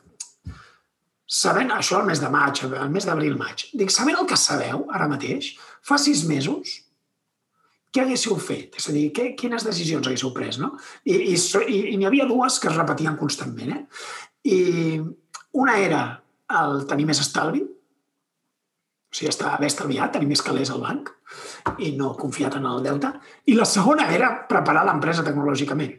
sabent 1.32 1.72
això 1.72 2.02
el 2.02 2.08
mes 2.10 2.20
de 2.20 2.30
maig, 2.32 2.60
el 2.68 2.90
mes 2.92 3.08
d'abril-maig, 3.08 3.70
dic, 3.80 3.92
sabent 3.94 4.20
el 4.20 4.28
que 4.28 4.40
sabeu 4.40 4.84
ara 4.92 5.08
mateix, 5.08 5.54
fa 5.88 5.96
sis 6.02 6.26
mesos, 6.28 6.82
què 7.92 8.04
haguéssiu 8.04 8.36
fet? 8.40 8.76
És 8.80 8.88
a 8.88 8.96
dir, 8.96 9.06
què, 9.16 9.30
quines 9.40 9.64
decisions 9.68 10.08
haguéssiu 10.08 10.34
pres, 10.36 10.60
no? 10.60 10.74
I, 11.04 11.16
i, 11.32 11.36
i, 11.36 11.80
i 11.94 11.96
n'hi 12.00 12.08
havia 12.08 12.28
dues 12.28 12.60
que 12.60 12.68
es 12.72 12.76
repetien 12.76 13.16
constantment, 13.20 13.72
eh? 13.76 13.82
I 14.52 14.60
una 15.64 15.78
era 15.80 16.04
el 16.62 16.86
tenir 16.92 17.08
més 17.08 17.24
estalvi, 17.24 17.64
o 17.64 19.16
sigui, 19.16 19.32
estar, 19.32 19.56
haver 19.56 19.72
estalviat, 19.72 20.12
tenir 20.16 20.30
més 20.30 20.44
calés 20.44 20.72
al 20.72 20.84
banc 20.84 21.12
i 21.84 21.92
no 22.00 22.14
confiat 22.20 22.56
en 22.60 22.68
el 22.68 22.84
deute. 22.84 23.12
I 23.52 23.58
la 23.60 23.68
segona 23.68 24.08
era 24.12 24.34
preparar 24.52 24.86
l'empresa 24.88 25.24
tecnològicament 25.28 25.98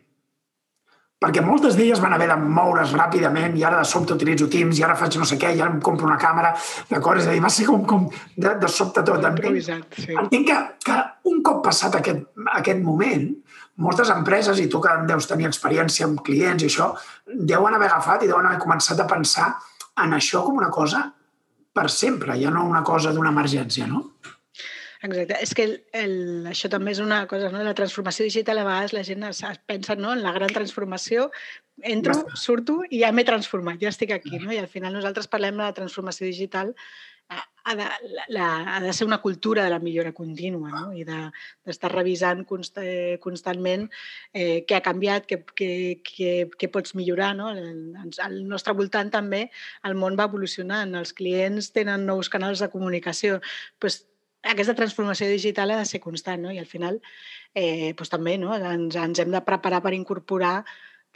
perquè 1.22 1.42
moltes 1.44 1.76
d'elles 1.78 2.00
van 2.02 2.16
haver 2.16 2.28
de 2.32 2.36
moure's 2.42 2.94
ràpidament 2.96 3.54
i 3.58 3.64
ara 3.64 3.78
de 3.80 3.88
sobte 3.88 4.16
utilitzo 4.18 4.48
Teams 4.50 4.80
i 4.80 4.84
ara 4.86 4.96
faig 4.98 5.18
no 5.20 5.28
sé 5.28 5.38
què 5.40 5.52
i 5.54 5.62
ara 5.62 5.70
em 5.70 5.80
compro 5.84 6.08
una 6.08 6.18
càmera, 6.20 6.52
d'acord? 6.90 7.22
És 7.22 7.28
a 7.28 7.36
dir, 7.36 7.42
va 7.44 7.52
ser 7.52 7.66
com, 7.68 7.84
com 7.88 8.08
de, 8.10 8.56
de 8.58 8.70
sobte 8.70 9.04
tot. 9.06 9.24
Entenc, 9.30 9.60
sí. 9.96 10.10
entenc 10.12 10.48
que, 10.50 10.58
que 10.88 10.98
un 11.30 11.40
cop 11.46 11.62
passat 11.68 12.00
aquest, 12.00 12.26
aquest 12.58 12.82
moment, 12.82 13.28
moltes 13.82 14.10
empreses, 14.12 14.60
i 14.60 14.68
tu 14.68 14.82
que 14.82 14.92
deus 15.08 15.30
tenir 15.30 15.48
experiència 15.48 16.08
amb 16.08 16.20
clients 16.26 16.66
i 16.66 16.70
això, 16.70 16.92
deuen 17.52 17.78
haver 17.78 17.88
agafat 17.90 18.26
i 18.26 18.30
deuen 18.30 18.50
haver 18.50 18.60
començat 18.62 19.00
a 19.00 19.08
pensar 19.08 19.52
en 20.02 20.16
això 20.18 20.42
com 20.44 20.58
una 20.58 20.70
cosa 20.74 21.06
per 21.72 21.88
sempre, 21.90 22.36
ja 22.40 22.50
no 22.52 22.66
una 22.68 22.82
cosa 22.84 23.12
d'una 23.14 23.32
emergència, 23.32 23.86
no? 23.88 24.08
Exacte. 25.02 25.36
És 25.42 25.54
que 25.58 25.64
el, 25.66 25.72
el, 25.98 26.16
això 26.46 26.70
també 26.70 26.92
és 26.94 27.00
una 27.02 27.24
cosa, 27.30 27.50
no? 27.50 27.62
la 27.66 27.74
transformació 27.74 28.26
digital, 28.28 28.62
a 28.62 28.66
vegades 28.68 28.92
la 28.94 29.02
gent 29.06 29.24
es, 29.26 29.42
es 29.48 29.62
pensa 29.66 29.96
no? 29.98 30.12
en 30.14 30.22
la 30.22 30.34
gran 30.36 30.52
transformació, 30.54 31.30
entro, 31.82 32.14
surto 32.38 32.80
i 32.88 33.00
ja 33.00 33.10
m'he 33.10 33.26
transformat, 33.26 33.80
ja 33.82 33.90
estic 33.90 34.12
aquí. 34.14 34.36
No? 34.38 34.52
I 34.54 34.60
al 34.62 34.70
final 34.70 34.94
nosaltres 34.94 35.26
parlem 35.32 35.58
de 35.58 35.66
la 35.66 35.74
transformació 35.74 36.28
digital 36.30 36.76
ha 37.64 37.74
de, 37.78 37.84
la, 38.28 38.76
ha 38.76 38.80
de 38.80 38.92
ser 38.92 39.06
una 39.06 39.20
cultura 39.22 39.64
de 39.64 39.70
la 39.70 39.78
millora 39.78 40.12
contínua 40.12 40.70
no? 40.70 40.92
i 40.92 41.04
d'estar 41.06 41.90
de, 41.90 41.94
revisant 41.94 42.42
const, 42.48 42.80
constantment 43.22 43.86
eh, 44.34 44.64
què 44.66 44.76
ha 44.76 44.82
canviat, 44.84 45.28
què, 45.30 45.38
què, 45.54 45.70
què, 46.02 46.32
què 46.58 46.70
pots 46.74 46.96
millorar. 46.98 47.32
No? 47.38 47.52
Al 47.52 48.38
nostre 48.50 48.74
voltant 48.78 49.12
també 49.14 49.44
el 49.86 49.94
món 49.98 50.18
va 50.18 50.26
evolucionant, 50.30 50.96
els 50.98 51.14
clients 51.14 51.70
tenen 51.74 52.06
nous 52.08 52.32
canals 52.32 52.64
de 52.64 52.70
comunicació. 52.74 53.38
Pues, 53.78 54.02
aquesta 54.42 54.74
transformació 54.74 55.28
digital 55.30 55.70
ha 55.70 55.82
de 55.82 55.88
ser 55.88 56.00
constant, 56.02 56.42
no? 56.42 56.52
I 56.52 56.58
al 56.58 56.66
final 56.70 56.98
eh, 57.54 57.92
doncs 57.98 58.10
també 58.12 58.36
no? 58.40 58.54
ens, 58.56 58.96
ens 58.96 59.22
hem 59.22 59.30
de 59.34 59.42
preparar 59.46 59.82
per 59.84 59.94
incorporar 59.94 60.62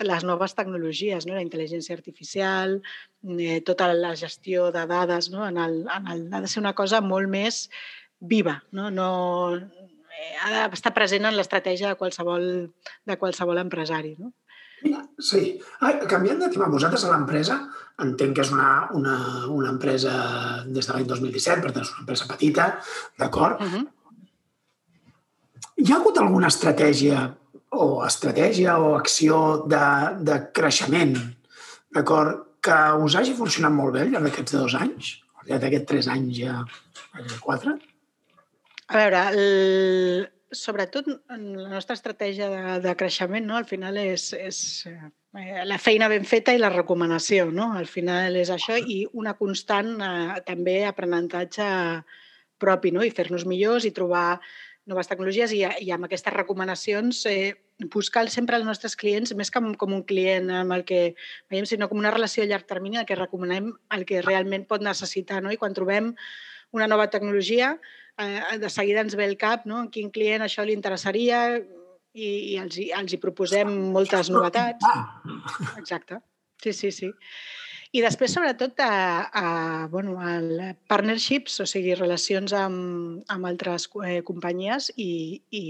les 0.05 0.25
noves 0.29 0.55
tecnologies, 0.55 1.25
no? 1.27 1.35
la 1.35 1.43
intel·ligència 1.45 1.97
artificial, 1.97 2.79
eh, 3.39 3.61
tota 3.65 3.89
la 3.95 4.13
gestió 4.17 4.71
de 4.73 4.85
dades, 4.87 5.31
no? 5.33 5.47
en 5.49 5.57
el, 5.57 5.79
en 5.89 6.11
el, 6.13 6.27
ha 6.35 6.43
de 6.45 6.51
ser 6.53 6.61
una 6.61 6.75
cosa 6.77 7.01
molt 7.01 7.33
més 7.33 7.67
viva. 8.21 8.61
No? 8.77 8.91
No, 8.93 9.09
ha 10.45 10.69
d'estar 10.69 10.93
present 10.97 11.25
en 11.29 11.37
l'estratègia 11.37 11.93
de 11.93 12.01
qualsevol, 12.01 12.47
de 13.09 13.17
qualsevol 13.21 13.63
empresari. 13.63 14.17
No? 14.21 14.35
Sí. 15.19 15.57
Ah, 15.81 15.95
canviant 16.11 16.41
de 16.43 16.51
tema, 16.53 16.69
vosaltres 16.73 17.05
a 17.07 17.13
l'empresa, 17.13 17.59
entenc 18.05 18.37
que 18.37 18.45
és 18.45 18.53
una, 18.53 18.71
una, 18.99 19.17
una 19.53 19.73
empresa 19.73 20.13
des 20.67 20.87
de 20.87 20.93
l'any 20.95 21.07
2017, 21.09 21.63
per 21.65 21.73
tant 21.73 21.87
és 21.87 21.93
una 21.95 22.05
empresa 22.05 22.29
petita, 22.31 22.69
d'acord? 23.19 23.61
Uh 23.61 23.73
-huh. 23.73 23.85
Hi 25.77 25.93
ha 25.93 25.97
hagut 25.97 26.19
alguna 26.19 26.49
estratègia 26.49 27.37
o 27.71 28.05
estratègia 28.07 28.79
o 28.79 28.95
acció 28.97 29.65
de, 29.69 29.87
de 30.21 30.37
creixement, 30.53 31.17
d'acord, 31.93 32.45
que 32.61 32.79
us 33.05 33.15
hagi 33.15 33.35
funcionat 33.35 33.73
molt 33.73 33.95
bé 33.95 34.01
al 34.01 34.11
llarg 34.11 34.25
d'aquests 34.25 34.53
dos 34.53 34.75
anys? 34.75 35.19
Al 35.41 35.51
llarg 35.51 35.63
d'aquests 35.63 35.87
tres 35.87 36.09
anys 36.09 36.39
ja, 36.39 36.65
quatre? 37.41 37.77
A 38.87 38.97
veure, 38.97 39.23
el, 39.33 40.29
sobretot 40.53 41.09
la 41.29 41.69
nostra 41.71 41.97
estratègia 41.97 42.49
de, 42.51 42.61
de 42.85 42.95
creixement, 42.99 43.47
no? 43.47 43.57
al 43.59 43.67
final 43.67 43.97
és, 43.99 44.29
és 44.37 44.59
eh, 44.91 45.65
la 45.67 45.79
feina 45.83 46.09
ben 46.13 46.25
feta 46.25 46.55
i 46.55 46.61
la 46.61 46.71
recomanació. 46.73 47.49
No? 47.51 47.73
Al 47.79 47.89
final 47.91 48.37
és 48.39 48.53
això 48.55 48.79
i 48.79 49.05
una 49.13 49.35
constant 49.39 49.97
eh, 49.99 50.39
també 50.47 50.83
aprenentatge 50.87 51.67
propi 52.63 52.93
no? 52.95 53.05
i 53.05 53.13
fer-nos 53.13 53.47
millors 53.49 53.85
i 53.85 53.95
trobar 53.97 54.41
noves 54.87 55.09
tecnologies 55.11 55.53
i, 55.53 55.65
i 55.83 55.91
amb 55.91 56.07
aquestes 56.07 56.33
recomanacions 56.33 57.25
eh, 57.27 57.57
buscar 57.93 58.25
sempre 58.31 58.57
els 58.57 58.67
nostres 58.67 58.95
clients, 58.97 59.35
més 59.37 59.51
que 59.51 59.61
com 59.81 59.93
un 59.93 60.05
client 60.07 60.49
amb 60.63 60.77
el 60.79 60.87
que 60.87 61.01
veiem, 61.51 61.67
sinó 61.67 61.91
com 61.91 61.99
una 61.99 62.15
relació 62.15 62.45
a 62.45 62.49
llarg 62.49 62.69
termini 62.71 63.03
el 63.03 63.09
que 63.09 63.19
recomanem 63.19 63.73
el 63.93 64.07
que 64.09 64.23
realment 64.23 64.65
pot 64.71 64.85
necessitar. 64.87 65.43
No? 65.43 65.53
I 65.53 65.59
quan 65.61 65.75
trobem 65.75 66.15
una 66.77 66.87
nova 66.87 67.11
tecnologia, 67.11 67.75
eh, 68.19 68.59
de 68.63 68.71
seguida 68.71 69.03
ens 69.05 69.17
ve 69.19 69.27
el 69.29 69.37
cap, 69.41 69.67
no? 69.67 69.87
quin 69.93 70.11
client 70.15 70.45
això 70.47 70.65
li 70.65 70.77
interessaria 70.77 71.43
i, 71.57 72.29
i 72.53 72.57
els, 72.63 72.79
els 73.01 73.13
hi 73.13 73.21
proposem 73.23 73.73
moltes 73.95 74.31
novetats. 74.33 74.87
Exacte. 75.77 76.21
Sí, 76.63 76.73
sí, 76.73 76.91
sí. 76.93 77.13
I 77.97 78.03
després, 78.05 78.35
sobretot, 78.35 78.81
a, 78.85 79.31
a, 79.33 79.51
bueno, 79.89 80.19
a 80.21 80.35
partnerships, 80.91 81.55
o 81.63 81.67
sigui, 81.69 81.95
relacions 81.97 82.53
amb, 82.53 83.23
amb 83.33 83.49
altres 83.49 83.87
eh, 84.05 84.19
companyies 84.27 84.91
i, 85.01 85.41
i, 85.49 85.63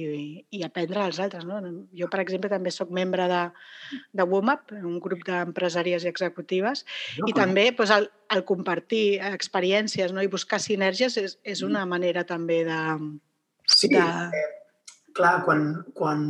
i 0.50 0.64
aprendre 0.66 1.04
als 1.04 1.20
altres. 1.22 1.44
No? 1.46 1.60
Jo, 1.94 2.08
per 2.10 2.24
exemple, 2.24 2.50
també 2.50 2.72
sóc 2.74 2.90
membre 2.90 3.28
de, 3.30 3.42
de 4.18 4.26
WOMAP, 4.26 4.74
un 4.80 4.98
grup 5.04 5.22
d'empresàries 5.28 6.02
i 6.02 6.10
executives, 6.10 6.82
no, 7.20 7.30
i 7.30 7.36
també 7.36 7.68
doncs, 7.70 7.94
el, 7.94 8.10
el 8.34 8.42
compartir 8.48 9.20
experiències 9.30 10.10
no? 10.16 10.24
i 10.24 10.32
buscar 10.32 10.58
sinergies 10.62 11.20
és, 11.22 11.38
és 11.46 11.62
una 11.62 11.86
manera 11.86 12.26
també 12.26 12.64
de... 12.66 12.80
Sí, 13.70 13.92
de... 13.94 14.02
Eh, 14.02 14.44
clar, 15.14 15.36
quan, 15.46 15.68
quan 15.94 16.26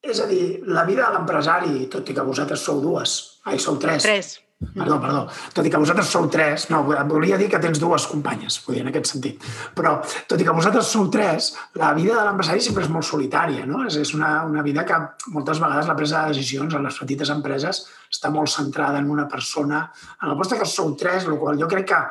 és 0.00 0.22
a 0.22 0.30
dir, 0.30 0.62
la 0.70 0.86
vida 0.86 1.08
de 1.08 1.18
l'empresari, 1.18 1.86
tot 1.90 2.08
i 2.08 2.14
que 2.16 2.30
vosaltres 2.30 2.62
sou 2.64 2.78
dues, 2.84 3.18
ai, 3.46 3.58
sou 3.58 3.78
tres. 3.80 4.04
Tres. 4.06 4.38
Perdó, 4.60 4.98
perdó. 5.00 5.20
Tot 5.56 5.64
i 5.64 5.70
que 5.72 5.78
vosaltres 5.80 6.10
sou 6.12 6.26
tres, 6.28 6.66
no, 6.68 6.82
volia 7.08 7.38
dir 7.40 7.46
que 7.48 7.58
tens 7.62 7.78
dues 7.80 8.04
companyes, 8.10 8.58
vull 8.66 8.76
dir, 8.76 8.82
en 8.84 8.90
aquest 8.90 9.08
sentit. 9.08 9.44
Però, 9.76 9.94
tot 10.28 10.42
i 10.42 10.44
que 10.44 10.52
vosaltres 10.52 10.90
sou 10.92 11.06
tres, 11.12 11.48
la 11.80 11.94
vida 11.96 12.18
de 12.18 12.24
l'empresari 12.26 12.60
sempre 12.60 12.84
és 12.84 12.90
molt 12.92 13.08
solitària, 13.08 13.64
no? 13.68 13.80
És, 13.88 13.96
és 14.02 14.12
una, 14.12 14.34
una 14.44 14.64
vida 14.66 14.84
que 14.84 14.98
moltes 15.32 15.62
vegades 15.64 15.88
la 15.88 15.96
presa 15.96 16.26
de 16.26 16.34
decisions 16.34 16.76
en 16.76 16.84
les 16.84 16.98
petites 17.00 17.32
empreses 17.32 17.86
està 18.12 18.28
molt 18.34 18.52
centrada 18.52 19.00
en 19.00 19.08
una 19.08 19.24
persona. 19.32 19.86
En 20.20 20.34
el 20.34 20.36
post 20.36 20.58
que 20.60 20.68
sou 20.68 20.92
tres, 21.00 21.24
el 21.24 21.40
qual 21.40 21.56
jo 21.56 21.70
crec 21.70 21.88
que, 21.94 22.02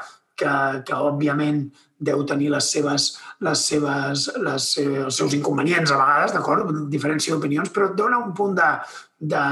que, 0.42 0.56
que 0.90 0.98
òbviament 0.98 1.68
deu 2.00 2.24
tenir 2.26 2.50
les 2.56 2.66
seves, 2.74 3.12
les 3.46 3.62
seves, 3.72 4.26
les, 4.42 4.68
els 4.80 5.22
seus 5.22 5.38
inconvenients 5.38 5.94
a 5.94 6.02
vegades, 6.02 6.34
d'acord? 6.34 6.74
Diferència 6.90 7.36
d'opinions, 7.36 7.70
però 7.76 7.92
et 7.92 7.98
dona 8.00 8.24
un 8.24 8.34
punt 8.34 8.58
de, 8.58 8.72
de, 9.20 9.44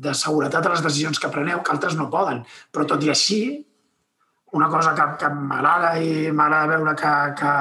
de 0.00 0.14
seguretat 0.16 0.66
a 0.66 0.72
les 0.74 0.82
decisions 0.84 1.20
que 1.20 1.30
preneu 1.32 1.62
que 1.62 1.72
altres 1.74 1.96
no 1.98 2.10
poden. 2.12 2.42
Però 2.72 2.86
tot 2.88 3.04
i 3.04 3.12
així, 3.12 3.40
una 4.54 4.70
cosa 4.72 4.94
que, 4.96 5.06
que 5.20 5.30
m'agrada 5.34 5.94
i 6.00 6.30
m'agrada 6.32 6.76
veure 6.76 6.96
que, 6.98 7.14
que, 7.40 7.54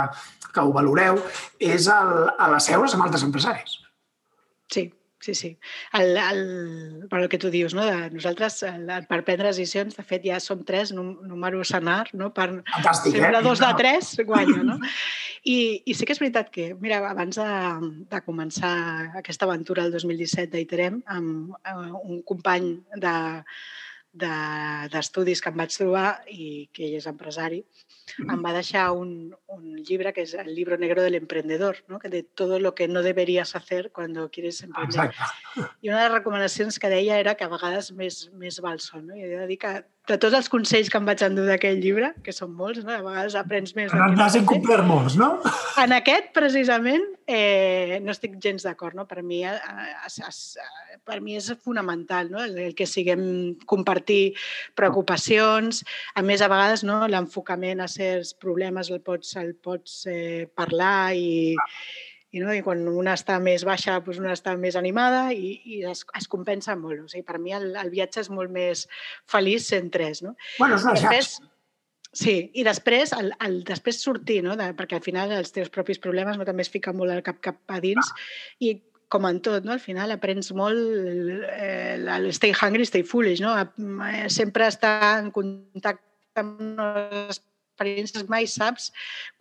que 0.53 0.65
ho 0.65 0.73
valoreu 0.75 1.19
és 1.59 1.89
el, 1.91 2.13
el 2.33 2.59
asseure's 2.59 2.95
amb 2.95 3.07
altres 3.07 3.25
empresaris. 3.27 3.79
Sí, 4.73 4.87
sí, 5.23 5.33
sí. 5.33 5.57
El, 5.93 6.17
el, 6.17 7.07
per 7.09 7.21
el 7.21 7.29
que 7.31 7.39
tu 7.39 7.49
dius, 7.53 7.73
no? 7.73 7.85
De 7.87 8.09
nosaltres, 8.11 8.59
el, 8.67 8.89
per 9.07 9.21
prendre 9.23 9.53
decisions, 9.53 9.95
de 9.95 10.03
fet, 10.03 10.25
ja 10.27 10.39
som 10.43 10.65
tres, 10.67 10.91
número 10.91 11.63
senar, 11.67 12.09
no? 12.19 12.33
Per, 12.35 12.49
Fantàstic, 12.67 13.15
sempre 13.15 13.39
eh? 13.39 13.43
dos 13.45 13.63
de 13.63 13.69
tres 13.79 14.11
guanya, 14.27 14.59
no? 14.67 14.75
I, 15.55 15.57
I 15.87 15.95
sí 15.95 16.07
que 16.07 16.15
és 16.15 16.21
veritat 16.21 16.51
que, 16.51 16.73
mira, 16.79 16.99
abans 17.09 17.39
de, 17.39 17.47
de 18.11 18.21
començar 18.27 18.73
aquesta 19.23 19.47
aventura 19.47 19.87
el 19.87 19.95
2017 19.95 20.51
d'Iterem, 20.57 20.99
amb, 21.15 21.55
amb 21.71 21.97
un 22.03 22.21
company 22.27 22.75
de, 22.99 23.15
d'estudis 24.13 25.39
de, 25.39 25.43
que 25.43 25.51
em 25.55 25.63
vaig 25.63 25.79
trobar 25.79 26.07
i 26.29 26.47
que 26.75 26.85
ell 26.85 26.99
és 26.99 27.09
empresari, 27.09 27.63
em 28.21 28.43
va 28.43 28.53
deixar 28.53 28.91
un, 28.91 29.33
un 29.47 29.77
llibre 29.81 30.13
que 30.13 30.25
és 30.27 30.33
el 30.37 30.53
libro 30.55 30.77
negro 30.77 31.03
del 31.03 31.15
emprendedor, 31.15 31.83
¿no? 31.87 31.99
que 31.99 32.09
de 32.09 32.23
todo 32.23 32.59
lo 32.59 32.73
que 32.75 32.87
no 32.87 33.01
deberías 33.01 33.55
hacer 33.55 33.91
cuando 33.91 34.29
quieres 34.29 34.61
emprender. 34.63 35.11
Exacte. 35.11 35.71
I 35.81 35.89
una 35.89 36.03
de 36.03 36.09
les 36.09 36.17
recomanacions 36.19 36.79
que 36.79 36.89
deia 36.89 37.19
era 37.19 37.35
que 37.35 37.45
a 37.45 37.51
vegades 37.51 37.91
més, 37.91 38.29
més 38.37 38.61
val 38.61 38.79
són. 38.79 39.07
No? 39.07 39.17
I 39.17 39.25
he 39.25 39.33
de 39.37 39.47
dir 39.49 39.59
que 39.61 39.73
de 40.09 40.17
tots 40.19 40.35
els 40.35 40.49
consells 40.51 40.89
que 40.91 40.99
em 40.99 41.05
vaig 41.07 41.21
endur 41.23 41.45
d'aquell 41.47 41.79
llibre, 41.79 42.09
que 42.25 42.33
són 42.35 42.51
molts, 42.57 42.81
no? 42.83 42.91
a 42.91 43.03
vegades 43.05 43.37
aprens 43.39 43.71
més... 43.77 43.91
Però 43.93 44.09
n'has 44.11 44.35
incomplert 44.35 44.83
molts, 44.83 45.15
no? 45.19 45.37
En 45.79 45.95
aquest, 45.95 46.33
precisament, 46.35 47.05
eh, 47.27 48.01
no 48.03 48.11
estic 48.11 48.35
gens 48.43 48.65
d'acord. 48.67 48.97
No? 48.99 49.05
Per, 49.07 49.23
mi, 49.23 49.43
eh, 49.47 49.55
es, 50.05 50.19
es, 50.27 50.41
per 51.07 51.21
mi 51.23 51.37
és 51.39 51.47
fonamental 51.63 52.33
no? 52.33 52.43
el, 52.43 52.57
el 52.65 52.75
que 52.75 52.87
siguem 52.89 53.23
compartir 53.69 54.35
preocupacions. 54.75 55.85
A 56.19 56.25
més, 56.25 56.43
a 56.43 56.51
vegades, 56.51 56.83
no? 56.83 56.99
l'enfocament 57.07 57.79
a 57.79 57.87
certs 58.03 58.33
problemes 58.39 58.91
el 58.91 59.01
pots, 59.01 59.35
el 59.39 59.55
pots 59.55 60.03
eh, 60.11 60.45
parlar 60.55 61.13
i, 61.15 61.55
i, 62.33 62.41
no? 62.41 62.51
I 62.53 62.61
quan 62.65 62.83
una 62.89 63.15
està 63.17 63.39
més 63.43 63.65
baixa, 63.67 63.99
doncs 64.03 64.21
una 64.21 64.35
està 64.35 64.55
més 64.59 64.77
animada 64.79 65.27
i, 65.33 65.55
i 65.65 65.81
es, 65.89 66.03
es 66.19 66.29
compensa 66.29 66.75
molt. 66.79 67.05
O 67.05 67.09
sigui, 67.11 67.25
per 67.27 67.39
mi 67.39 67.55
el, 67.55 67.71
el 67.79 67.93
viatge 67.93 68.23
és 68.25 68.31
molt 68.33 68.53
més 68.53 68.87
feliç 69.29 69.69
sent 69.71 69.91
tres. 69.93 70.23
No? 70.25 70.35
Bueno, 70.59 70.79
és 70.79 70.87
una 70.87 70.97
després, 70.97 71.35
Sí, 72.13 72.51
i 72.53 72.61
després, 72.61 73.09
el, 73.17 73.31
el, 73.41 73.63
després 73.65 73.97
sortir, 74.05 74.43
no? 74.45 74.53
De, 74.53 74.67
perquè 74.77 74.99
al 74.99 75.05
final 75.05 75.31
els 75.33 75.49
teus 75.55 75.71
propis 75.73 75.97
problemes 75.97 76.37
no 76.37 76.45
també 76.45 76.61
es 76.61 76.69
fiquen 76.69 76.93
molt 76.99 77.09
al 77.09 77.23
cap 77.25 77.39
cap 77.41 77.57
a 77.73 77.79
dins 77.81 78.05
ah. 78.05 78.19
i 78.61 78.75
com 79.13 79.25
en 79.29 79.39
tot, 79.45 79.65
no? 79.65 79.73
al 79.73 79.81
final 79.81 80.13
aprens 80.13 80.51
molt 80.57 80.77
eh, 81.53 81.97
el 81.97 82.29
stay 82.33 82.53
hungry, 82.53 82.85
stay 82.89 83.03
foolish, 83.05 83.41
no? 83.41 83.53
Eh, 83.57 84.29
sempre 84.29 84.69
estar 84.69 85.19
en 85.23 85.29
contacte 85.33 86.41
amb 86.41 86.79
les 86.81 87.41
experiències 87.73 88.27
mai 88.29 88.47
saps 88.47 88.91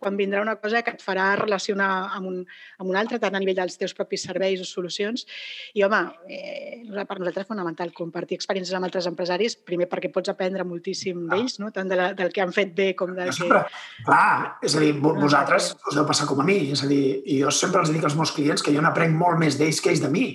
quan 0.01 0.17
vindrà 0.17 0.41
una 0.41 0.57
cosa 0.57 0.81
que 0.81 0.95
et 0.97 1.03
farà 1.03 1.33
relacionar 1.39 1.89
amb 2.17 2.27
un, 2.27 2.39
amb 2.81 2.89
un 2.89 2.97
altre, 2.97 3.19
tant 3.21 3.35
a 3.35 3.41
nivell 3.41 3.61
dels 3.61 3.77
teus 3.77 3.93
propis 3.93 4.25
serveis 4.25 4.61
o 4.61 4.67
solucions. 4.67 5.25
I, 5.73 5.85
home, 5.85 6.01
eh, 6.27 6.81
per 6.89 7.19
nosaltres 7.19 7.45
és 7.45 7.49
fonamental 7.49 7.93
compartir 7.95 8.39
experiències 8.39 8.75
amb 8.77 8.89
altres 8.89 9.07
empresaris, 9.09 9.55
primer 9.55 9.87
perquè 9.91 10.11
pots 10.13 10.33
aprendre 10.33 10.65
moltíssim 10.67 11.27
d'ells, 11.29 11.59
no? 11.61 11.71
tant 11.75 11.89
de 11.89 11.99
la, 11.99 12.11
del 12.17 12.33
que 12.33 12.43
han 12.43 12.53
fet 12.55 12.73
bé 12.75 12.91
com 12.97 13.13
del 13.15 13.31
que... 13.33 13.63
Clar, 14.03 14.57
és 14.65 14.75
a 14.75 14.83
dir, 14.83 14.93
vosaltres 14.99 15.73
us 15.77 15.97
deu 15.97 16.07
passar 16.09 16.27
com 16.29 16.41
a 16.41 16.47
mi, 16.47 16.59
és 16.73 16.83
a 16.83 16.89
dir, 16.89 17.03
i 17.29 17.41
jo 17.43 17.53
sempre 17.53 17.83
els 17.83 17.93
dic 17.93 18.03
als 18.03 18.17
meus 18.19 18.33
clients 18.35 18.65
que 18.65 18.73
jo 18.73 18.81
n'aprenc 18.83 19.15
molt 19.15 19.39
més 19.41 19.59
d'ells 19.59 19.81
que 19.83 19.93
ells 19.93 20.03
de 20.03 20.11
mi. 20.13 20.27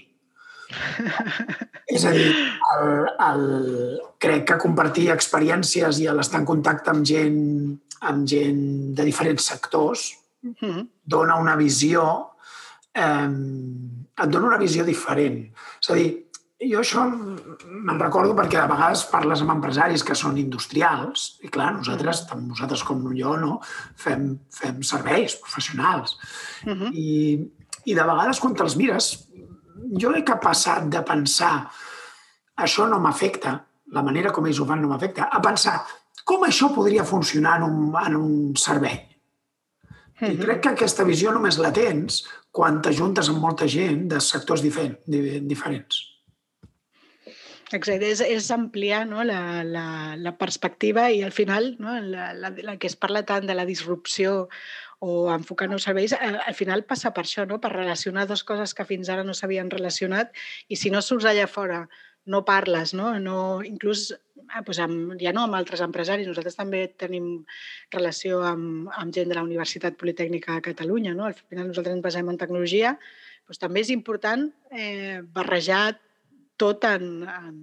és 1.96 2.04
a 2.04 2.12
dir, 2.12 2.30
el, 2.74 2.88
el, 3.28 3.44
crec 4.20 4.44
que 4.50 4.58
compartir 4.60 5.08
experiències 5.14 6.00
i 6.02 6.08
l'estar 6.12 6.42
en 6.42 6.48
contacte 6.48 6.92
amb 6.92 7.06
gent 7.08 7.38
amb 8.00 8.26
gent 8.30 8.94
de 8.94 9.04
diferents 9.04 9.44
sectors, 9.50 10.12
uh 10.42 10.54
-huh. 10.60 10.86
dona 11.04 11.36
una 11.36 11.56
visió, 11.56 12.30
eh, 12.94 13.28
et 14.22 14.30
dona 14.30 14.46
una 14.46 14.58
visió 14.58 14.84
diferent. 14.84 15.52
És 15.80 15.90
a 15.90 15.94
dir, 15.94 16.28
jo 16.58 16.80
això 16.80 17.04
me'n 17.06 18.00
recordo 18.00 18.34
perquè 18.34 18.58
a 18.58 18.66
vegades 18.66 19.04
parles 19.04 19.40
amb 19.40 19.50
empresaris 19.50 20.02
que 20.02 20.14
són 20.14 20.38
industrials 20.38 21.38
i 21.42 21.48
clar, 21.48 21.74
nosaltres, 21.76 22.26
tant 22.26 22.48
nosaltres 22.48 22.82
com 22.82 23.04
jo, 23.14 23.36
no, 23.36 23.60
fem, 23.96 24.38
fem 24.50 24.82
serveis 24.82 25.36
professionals. 25.36 26.18
Uh 26.66 26.72
-huh. 26.72 26.90
I, 26.92 27.50
I 27.84 27.94
de 27.94 28.02
vegades 28.02 28.40
quan 28.40 28.54
te'ls 28.54 28.76
mires, 28.76 29.27
jo 30.00 30.12
he 30.14 30.24
passat 30.26 30.88
de 30.92 31.02
pensar 31.06 31.52
això 32.58 32.88
no 32.90 32.98
m'afecta, 33.00 33.54
la 33.94 34.02
manera 34.02 34.32
com 34.34 34.46
ells 34.46 34.60
ho 34.60 34.66
fan 34.68 34.82
no 34.82 34.90
m'afecta, 34.90 35.30
a 35.30 35.40
pensar 35.44 35.78
com 36.28 36.44
això 36.44 36.72
podria 36.74 37.06
funcionar 37.08 37.56
en 37.58 37.68
un, 37.68 37.94
en 37.96 38.16
un 38.18 38.34
servei? 38.56 38.98
I 40.18 40.32
mhm. 40.32 40.42
crec 40.42 40.62
que 40.64 40.74
aquesta 40.74 41.06
visió 41.06 41.32
només 41.32 41.60
la 41.62 41.70
tens 41.72 42.24
quan 42.52 42.82
t'ajuntes 42.82 43.30
amb 43.30 43.40
molta 43.40 43.68
gent 43.70 44.08
de 44.10 44.20
sectors 44.24 44.64
diferent, 44.64 44.98
diferents. 45.06 46.02
Exacte, 47.68 48.08
és, 48.08 48.22
és 48.24 48.48
ampliar 48.50 49.02
no, 49.06 49.22
la, 49.28 49.62
la, 49.62 50.16
la 50.16 50.32
perspectiva 50.40 51.10
i 51.12 51.20
al 51.22 51.34
final 51.36 51.74
no, 51.78 51.98
la, 52.00 52.30
la, 52.32 52.50
la 52.64 52.76
que 52.80 52.88
es 52.88 52.96
parla 52.96 53.26
tant 53.28 53.44
de 53.46 53.56
la 53.56 53.66
disrupció 53.68 54.48
o 54.98 55.30
enfocar 55.30 55.68
nous 55.70 55.84
serveis, 55.86 56.12
al, 56.16 56.40
al 56.42 56.56
final 56.58 56.82
passa 56.88 57.12
per 57.14 57.24
això, 57.24 57.46
no? 57.46 57.60
per 57.62 57.70
relacionar 57.74 58.26
dues 58.26 58.42
coses 58.46 58.74
que 58.74 58.86
fins 58.88 59.10
ara 59.12 59.24
no 59.26 59.36
s'havien 59.36 59.70
relacionat 59.70 60.32
i 60.68 60.76
si 60.76 60.90
no 60.90 61.02
surts 61.04 61.28
allà 61.30 61.46
fora 61.50 61.84
no 62.28 62.44
parles, 62.44 62.92
no? 62.94 63.12
no 63.22 63.38
inclús 63.64 64.10
ah, 64.50 64.60
doncs 64.60 64.80
amb, 64.84 65.14
ja 65.22 65.32
no 65.32 65.46
amb 65.46 65.56
altres 65.56 65.80
empresaris, 65.84 66.28
nosaltres 66.28 66.58
també 66.58 66.82
tenim 67.00 67.30
relació 67.94 68.42
amb, 68.44 68.90
amb 69.00 69.14
gent 69.14 69.30
de 69.30 69.38
la 69.38 69.46
Universitat 69.46 69.96
Politècnica 70.00 70.58
de 70.58 70.66
Catalunya. 70.66 71.14
No? 71.16 71.28
Al 71.30 71.38
final 71.38 71.70
nosaltres 71.70 71.96
ens 71.96 72.04
basem 72.04 72.28
en 72.28 72.40
tecnologia, 72.40 72.96
doncs 73.48 73.62
també 73.62 73.86
és 73.86 73.94
important 73.94 74.48
eh, 74.74 75.22
barrejar 75.34 75.96
tot 76.58 76.84
en, 76.84 77.22
en, 77.22 77.56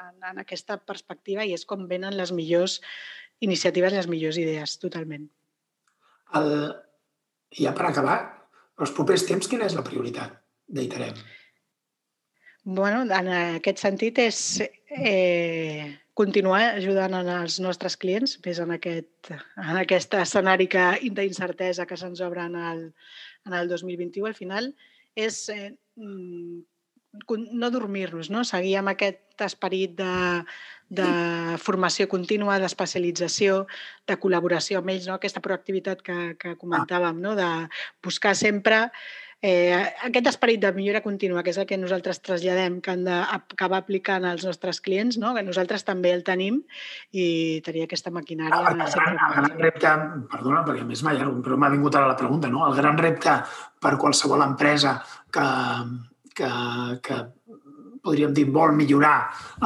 en, 0.00 0.12
en 0.30 0.40
aquesta 0.40 0.78
perspectiva 0.78 1.44
i 1.44 1.52
és 1.56 1.66
com 1.68 1.88
venen 1.90 2.16
les 2.16 2.32
millors 2.32 2.80
iniciatives 3.44 3.92
les 3.92 4.08
millors 4.08 4.38
idees, 4.40 4.78
totalment. 4.80 5.26
El, 6.34 6.52
ja 7.54 7.72
per 7.76 7.86
acabar, 7.88 8.18
els 8.82 8.92
propers 8.96 9.24
temps, 9.28 9.48
quina 9.48 9.68
és 9.70 9.76
la 9.78 9.86
prioritat 9.86 10.40
d'Iterem? 10.66 11.16
bueno, 12.66 13.04
en 13.14 13.28
aquest 13.30 13.78
sentit 13.78 14.18
és 14.18 14.38
eh, 14.90 15.86
continuar 16.18 16.72
ajudant 16.74 17.14
els 17.14 17.60
nostres 17.62 17.94
clients, 18.02 18.34
més 18.42 18.58
en 18.58 18.74
aquest, 18.74 19.30
en 19.30 19.78
aquest 19.78 20.16
escenari 20.18 20.66
que, 20.72 20.86
d'incertesa 21.14 21.86
que 21.86 21.98
se'ns 22.00 22.24
obre 22.26 22.42
en 22.50 22.56
el, 22.58 22.80
en 23.46 23.54
el 23.54 23.70
2021. 23.70 24.26
Al 24.26 24.34
final 24.34 24.72
és 25.14 25.44
eh, 25.54 25.70
mm, 25.94 26.58
no 27.52 27.70
dormir-nos, 27.70 28.30
no? 28.30 28.44
seguir 28.44 28.76
amb 28.80 28.92
aquest 28.92 29.44
esperit 29.46 29.96
de, 29.98 30.44
de 30.88 31.10
formació 31.58 32.06
contínua, 32.08 32.60
d'especialització, 32.62 33.64
de 34.06 34.16
col·laboració 34.22 34.80
amb 34.80 34.94
ells, 34.94 35.06
no? 35.10 35.18
aquesta 35.18 35.42
proactivitat 35.44 36.02
que, 36.06 36.18
que 36.40 36.56
comentàvem, 36.60 37.20
no? 37.22 37.34
de 37.38 37.48
buscar 38.04 38.36
sempre 38.38 38.86
eh, 39.42 39.74
aquest 40.06 40.30
esperit 40.30 40.62
de 40.62 40.72
millora 40.76 41.02
contínua, 41.04 41.42
que 41.42 41.52
és 41.52 41.58
el 41.60 41.66
que 41.68 41.78
nosaltres 41.78 42.22
traslladem, 42.24 42.80
que 42.80 42.94
han 42.94 43.04
d'acabar 43.06 43.82
aplicant 43.82 44.24
als 44.24 44.46
nostres 44.46 44.80
clients, 44.80 45.18
no? 45.22 45.34
que 45.36 45.44
nosaltres 45.46 45.84
també 45.86 46.12
el 46.14 46.24
tenim 46.26 46.62
i 47.12 47.62
tenir 47.66 47.84
aquesta 47.86 48.12
maquinària. 48.14 48.56
Ah, 48.56 48.72
el, 48.72 48.82
gran, 48.94 49.18
el 49.18 49.38
gran 49.38 49.64
repte, 49.66 49.94
perdona, 50.32 50.64
perquè 50.66 50.86
a 50.86 50.88
més 50.88 51.02
m'allargo, 51.06 51.40
però 51.44 51.58
m'ha 51.60 51.72
vingut 51.74 51.98
ara 51.98 52.12
la 52.12 52.18
pregunta, 52.18 52.50
no? 52.52 52.66
el 52.68 52.78
gran 52.78 52.98
repte 53.00 53.40
per 53.82 53.96
qualsevol 54.00 54.46
empresa 54.46 55.00
que, 55.34 55.48
que, 56.36 56.52
que 57.06 57.20
podríem 58.06 58.34
dir, 58.36 58.46
vol 58.54 58.74
millorar 58.76 59.16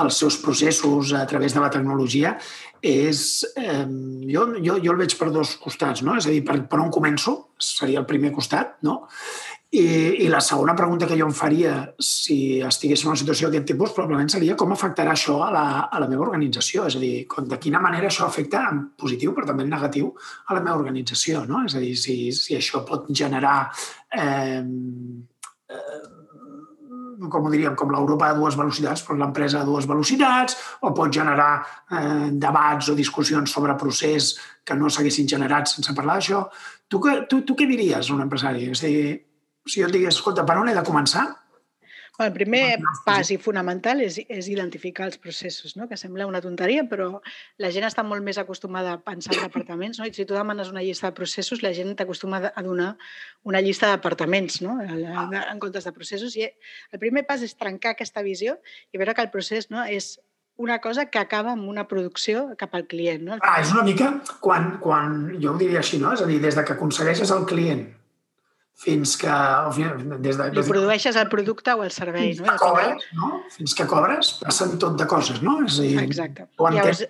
els 0.01 0.19
seus 0.23 0.39
processos 0.41 1.13
a 1.17 1.27
través 1.29 1.55
de 1.57 1.63
la 1.63 1.71
tecnologia, 1.73 2.37
és... 2.81 3.45
Eh, 3.61 3.85
jo, 4.31 4.47
jo, 4.57 4.79
jo 4.81 4.95
el 4.95 5.01
veig 5.03 5.17
per 5.21 5.31
dos 5.35 5.57
costats, 5.61 6.05
no? 6.07 6.17
És 6.17 6.29
a 6.29 6.33
dir, 6.33 6.43
per, 6.47 6.63
per 6.71 6.81
on 6.81 6.93
començo, 6.95 7.37
seria 7.61 8.01
el 8.01 8.09
primer 8.09 8.33
costat, 8.37 8.79
no? 8.87 9.03
I, 9.71 10.25
I 10.25 10.29
la 10.33 10.41
segona 10.43 10.75
pregunta 10.75 11.07
que 11.07 11.15
jo 11.15 11.29
em 11.29 11.35
faria 11.37 11.75
si 12.03 12.59
estigués 12.67 13.05
en 13.05 13.13
una 13.13 13.21
situació 13.21 13.47
d'aquest 13.47 13.69
tipus 13.69 13.93
probablement 13.95 14.33
seria 14.33 14.57
com 14.59 14.73
afectarà 14.75 15.13
això 15.15 15.37
a 15.47 15.51
la, 15.55 15.67
a 15.87 16.01
la 16.03 16.09
meva 16.11 16.25
organització, 16.27 16.89
és 16.91 16.97
a 16.99 17.03
dir, 17.03 17.13
de 17.53 17.59
quina 17.63 17.79
manera 17.85 18.09
això 18.11 18.27
afecta 18.27 18.65
en 18.73 18.81
positiu 18.99 19.37
però 19.37 19.47
també 19.47 19.63
en 19.63 19.71
negatiu 19.71 20.11
a 20.49 20.57
la 20.59 20.65
meva 20.65 20.75
organització, 20.81 21.45
no? 21.47 21.63
És 21.69 21.79
a 21.79 21.85
dir, 21.85 21.93
si, 22.03 22.17
si 22.35 22.59
això 22.59 22.83
pot 22.89 23.07
generar 23.15 23.61
eh, 24.11 24.65
eh, 25.71 26.20
com 27.29 27.47
ho 27.47 27.51
diríem, 27.53 27.75
com 27.77 27.91
l'Europa 27.93 28.31
a 28.31 28.37
dues 28.39 28.57
velocitats, 28.57 29.03
però 29.07 29.19
l'empresa 29.19 29.61
a 29.61 29.67
dues 29.69 29.89
velocitats, 29.91 30.57
o 30.87 30.93
pot 30.97 31.13
generar 31.13 31.51
eh, 31.61 32.31
debats 32.33 32.89
o 32.89 32.97
discussions 32.99 33.53
sobre 33.53 33.77
procés 33.81 34.33
que 34.65 34.77
no 34.79 34.89
s'haguessin 34.89 35.29
generat 35.29 35.69
sense 35.69 35.95
parlar 35.97 36.21
d'això. 36.21 36.45
Tu, 36.89 37.03
tu, 37.29 37.43
tu 37.47 37.59
què 37.59 37.69
diries 37.69 38.09
a 38.09 38.15
un 38.15 38.25
empresari? 38.25 38.71
És 38.71 38.85
a 38.85 38.93
dir, 38.93 39.19
si 39.67 39.83
jo 39.83 39.91
et 39.91 39.95
digués, 39.95 40.17
escolta, 40.17 40.47
per 40.47 40.59
on 40.61 40.71
he 40.71 40.77
de 40.77 40.87
començar? 40.87 41.27
El 42.21 42.33
primer 42.35 42.79
pas 43.07 43.31
i 43.33 43.39
fonamental 43.41 44.03
és, 44.05 44.19
és 44.29 44.49
identificar 44.53 45.07
els 45.09 45.17
processos, 45.21 45.77
no? 45.79 45.87
que 45.89 45.97
sembla 46.01 46.27
una 46.29 46.43
tonteria, 46.45 46.85
però 46.89 47.09
la 47.63 47.71
gent 47.73 47.87
està 47.89 48.05
molt 48.07 48.25
més 48.27 48.39
acostumada 48.41 48.93
a 48.97 49.01
pensar 49.05 49.37
en 49.37 49.47
departaments. 49.47 50.01
No? 50.01 50.09
I 50.09 50.13
si 50.17 50.27
tu 50.29 50.37
demanes 50.37 50.73
una 50.73 50.85
llista 50.85 51.09
de 51.09 51.17
processos, 51.17 51.63
la 51.65 51.73
gent 51.77 51.95
t'acostuma 51.97 52.43
a 52.51 52.65
donar 52.67 52.91
una 53.49 53.63
llista 53.65 53.89
de 53.89 53.99
departaments 53.99 54.61
no? 54.65 54.77
en 54.83 55.63
comptes 55.63 55.89
de 55.89 55.95
processos. 55.97 56.37
I 56.37 56.51
el 56.51 57.03
primer 57.03 57.25
pas 57.29 57.45
és 57.47 57.57
trencar 57.57 57.95
aquesta 57.97 58.25
visió 58.27 58.59
i 58.93 59.01
veure 59.01 59.17
que 59.17 59.25
el 59.25 59.33
procés 59.33 59.71
no, 59.73 59.87
és 59.87 60.19
una 60.61 60.77
cosa 60.85 61.07
que 61.09 61.19
acaba 61.19 61.55
amb 61.57 61.65
una 61.73 61.87
producció 61.89 62.51
cap 62.61 62.75
al 62.77 62.85
client. 62.87 63.25
No? 63.25 63.39
Ah, 63.41 63.63
és 63.63 63.73
una 63.73 63.87
mica 63.87 64.13
quan, 64.45 64.75
quan, 64.85 65.23
jo 65.41 65.55
ho 65.55 65.61
diria 65.63 65.81
així, 65.81 66.03
no? 66.03 66.13
és 66.13 66.21
a 66.21 66.29
dir, 66.29 66.37
des 66.43 66.59
de 66.59 66.67
que 66.69 66.77
aconsegueixes 66.77 67.33
el 67.33 67.49
client 67.49 67.87
fins 68.81 69.17
que... 69.21 69.39
Des 70.25 70.39
de, 70.39 70.51
Li 70.57 70.67
produeixes 70.69 71.17
el 71.21 71.29
producte 71.33 71.75
o 71.77 71.83
el 71.85 71.91
servei. 71.95 72.35
Fins 72.35 72.45
no? 72.45 72.53
que 72.53 72.61
cobres, 72.63 73.09
no? 73.17 73.33
Fins 73.57 73.75
que 73.77 73.89
cobres, 73.91 74.37
passen 74.45 74.79
tot 74.81 75.01
de 75.01 75.09
coses, 75.11 75.43
no? 75.45 75.59
És 75.67 75.81
a 75.81 75.89
dir, 75.89 75.99
Exacte. 76.05 76.49
Llavors, 76.61 77.05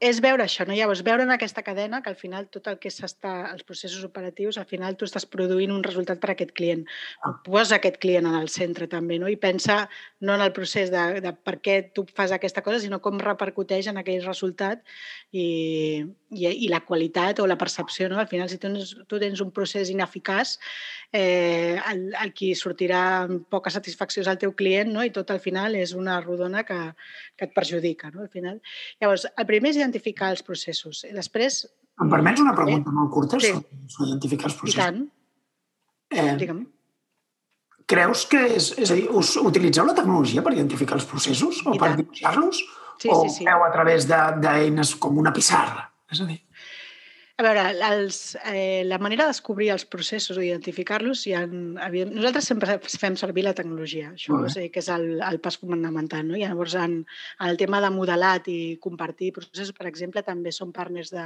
és 0.00 0.20
veure 0.24 0.44
això, 0.46 0.64
no? 0.64 0.72
Llavors, 0.76 1.02
veure 1.04 1.24
en 1.26 1.32
aquesta 1.34 1.62
cadena 1.64 2.00
que 2.00 2.08
al 2.08 2.16
final 2.16 2.46
tot 2.52 2.70
el 2.72 2.78
que 2.80 2.92
s'està, 2.92 3.34
els 3.52 3.66
processos 3.68 4.04
operatius, 4.06 4.56
al 4.56 4.68
final 4.68 4.96
tu 4.96 5.04
estàs 5.04 5.26
produint 5.28 5.74
un 5.74 5.82
resultat 5.84 6.22
per 6.22 6.30
a 6.30 6.36
aquest 6.36 6.54
client. 6.56 6.86
Ah. 7.20 7.34
Posa 7.44 7.76
aquest 7.76 7.98
client 8.00 8.28
en 8.28 8.38
el 8.38 8.48
centre 8.52 8.88
també, 8.88 9.18
no? 9.20 9.28
I 9.28 9.36
pensa 9.40 9.82
no 10.24 10.36
en 10.36 10.44
el 10.44 10.54
procés 10.56 10.92
de, 10.92 11.04
de 11.20 11.34
per 11.36 11.58
què 11.60 11.76
tu 11.92 12.06
fas 12.16 12.32
aquesta 12.32 12.64
cosa, 12.64 12.80
sinó 12.80 13.02
com 13.04 13.20
repercuteix 13.20 13.92
en 13.92 14.00
aquell 14.00 14.24
resultat 14.24 14.80
i, 15.32 15.46
i, 16.30 16.46
i 16.64 16.68
la 16.70 16.80
qualitat 16.86 17.40
o 17.42 17.46
la 17.50 17.58
percepció, 17.58 18.08
no? 18.08 18.18
Al 18.20 18.28
final, 18.30 18.48
si 18.50 18.58
tu 18.58 18.68
tens, 18.68 18.94
tu 19.10 19.18
tens 19.22 19.42
un 19.42 19.50
procés 19.54 19.90
ineficaç, 19.90 20.56
eh, 21.12 21.76
el, 21.90 22.06
el 22.22 22.32
qui 22.36 22.52
sortirà 22.58 23.02
amb 23.24 23.46
poca 23.50 23.72
satisfacció 23.74 24.22
és 24.22 24.30
el 24.30 24.40
teu 24.40 24.54
client, 24.56 24.92
no? 24.94 25.04
I 25.04 25.12
tot 25.14 25.30
al 25.34 25.42
final 25.42 25.76
és 25.78 25.94
una 25.98 26.20
rodona 26.22 26.64
que, 26.68 26.78
que 27.36 27.48
et 27.48 27.54
perjudica, 27.56 28.12
no? 28.14 28.26
Al 28.26 28.32
final. 28.32 28.60
Llavors, 29.02 29.26
el 29.34 29.48
primer 29.48 29.74
és 29.74 29.80
identificar 29.82 30.32
els 30.34 30.44
processos. 30.46 31.04
I 31.08 31.14
després... 31.16 31.64
Em 32.00 32.10
permets 32.12 32.40
una 32.40 32.54
pregunta 32.56 32.92
eh? 32.92 32.96
molt 32.96 33.10
curta 33.12 33.40
sí. 33.42 33.52
sobre 33.90 34.12
identificar 34.14 34.48
els 34.48 34.60
processos? 34.60 34.78
I 34.78 34.84
tant. 34.86 35.08
Eh, 36.10 36.36
Digue'm. 36.38 36.64
Creus 37.90 38.22
que 38.30 38.46
és... 38.54 38.70
És 38.78 38.94
a 38.94 38.96
dir, 38.98 39.08
us 39.10 39.34
utilitzeu 39.42 39.86
la 39.88 39.96
tecnologia 39.98 40.46
per 40.46 40.54
identificar 40.54 40.94
els 41.00 41.10
processos 41.10 41.64
o 41.66 41.74
I 41.74 41.82
per 41.82 41.96
dibuixar-los? 41.98 42.62
Sí, 43.00 43.08
o 43.10 43.22
sí, 43.24 43.30
sí. 43.40 43.46
feu 43.48 43.64
a 43.64 43.70
través 43.74 44.06
d'eines 44.06 44.94
com 45.02 45.18
una 45.18 45.32
pissarra? 45.34 45.89
És 46.12 46.22
a 46.22 46.30
dir... 46.30 46.40
A 47.40 47.44
veure, 47.46 47.62
els, 47.86 48.16
eh, 48.50 48.82
la 48.84 48.98
manera 49.00 49.24
de 49.24 49.32
descobrir 49.32 49.70
els 49.72 49.86
processos 49.88 50.36
o 50.36 50.42
identificar-los, 50.44 51.22
ha, 51.32 51.46
nosaltres 51.48 52.50
sempre 52.50 52.74
fem 52.84 53.16
servir 53.16 53.46
la 53.46 53.54
tecnologia, 53.56 54.10
això 54.12 54.42
sí 54.52 54.66
que 54.74 54.82
és 54.82 54.90
el, 54.92 55.06
el 55.24 55.40
pas 55.40 55.56
fonamental. 55.62 56.26
No? 56.28 56.36
I 56.36 56.44
llavors, 56.44 56.74
en, 56.76 56.98
en 57.38 57.46
el 57.48 57.56
tema 57.62 57.80
de 57.80 57.88
modelat 57.94 58.50
i 58.52 58.58
compartir 58.84 59.32
processos, 59.38 59.72
per 59.78 59.88
exemple, 59.88 60.20
també 60.26 60.52
som 60.52 60.74
partners 60.76 61.14
de, 61.16 61.24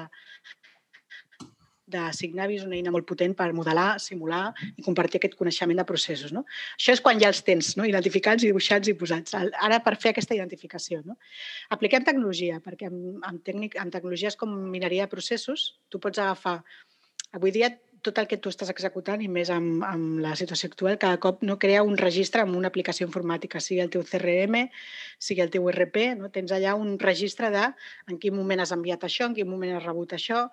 de 1.90 2.02
Signavi 2.16 2.56
és 2.58 2.64
una 2.64 2.76
eina 2.78 2.92
molt 2.94 3.06
potent 3.08 3.34
per 3.36 3.50
modelar, 3.56 3.98
simular 4.00 4.44
i 4.76 4.84
compartir 4.86 5.20
aquest 5.20 5.36
coneixement 5.38 5.80
de 5.80 5.86
processos. 5.88 6.32
No? 6.32 6.44
Això 6.78 6.94
és 6.96 7.02
quan 7.04 7.20
ja 7.20 7.30
els 7.32 7.42
tens 7.44 7.74
no? 7.78 7.86
identificats 7.88 8.44
i 8.44 8.50
dibuixats 8.50 8.88
i 8.88 8.96
posats. 8.98 9.36
Ara, 9.36 9.80
per 9.84 9.96
fer 10.00 10.14
aquesta 10.14 10.36
identificació, 10.36 11.02
no? 11.04 11.18
apliquem 11.76 12.06
tecnologia, 12.06 12.60
perquè 12.64 12.88
amb, 12.90 13.20
amb, 13.22 13.42
tècnic, 13.44 13.76
amb 13.80 13.92
tecnologies 13.92 14.38
com 14.40 14.54
mineria 14.72 15.04
de 15.08 15.14
processos, 15.16 15.74
tu 15.92 16.00
pots 16.00 16.22
agafar... 16.22 16.62
Avui 17.34 17.50
dia, 17.50 17.66
tot 18.04 18.18
el 18.20 18.28
que 18.30 18.36
tu 18.38 18.50
estàs 18.52 18.68
executant, 18.70 19.22
i 19.24 19.30
més 19.32 19.48
amb, 19.50 19.82
amb 19.88 20.20
la 20.22 20.34
situació 20.38 20.68
actual, 20.70 20.98
cada 21.02 21.18
cop 21.22 21.40
no 21.42 21.56
crea 21.58 21.80
un 21.82 21.96
registre 21.98 22.44
amb 22.44 22.54
una 22.54 22.70
aplicació 22.70 23.08
informàtica, 23.08 23.62
sigui 23.64 23.80
el 23.82 23.90
teu 23.90 24.04
CRM, 24.06 24.60
sigui 25.18 25.42
el 25.42 25.50
teu 25.50 25.66
RP, 25.72 26.12
no? 26.20 26.30
tens 26.30 26.54
allà 26.54 26.76
un 26.78 26.94
registre 27.00 27.50
de 27.50 27.64
en 28.12 28.20
quin 28.22 28.36
moment 28.36 28.62
has 28.62 28.74
enviat 28.76 29.08
això, 29.08 29.26
en 29.26 29.34
quin 29.34 29.50
moment 29.50 29.74
has 29.74 29.88
rebut 29.88 30.14
això. 30.14 30.44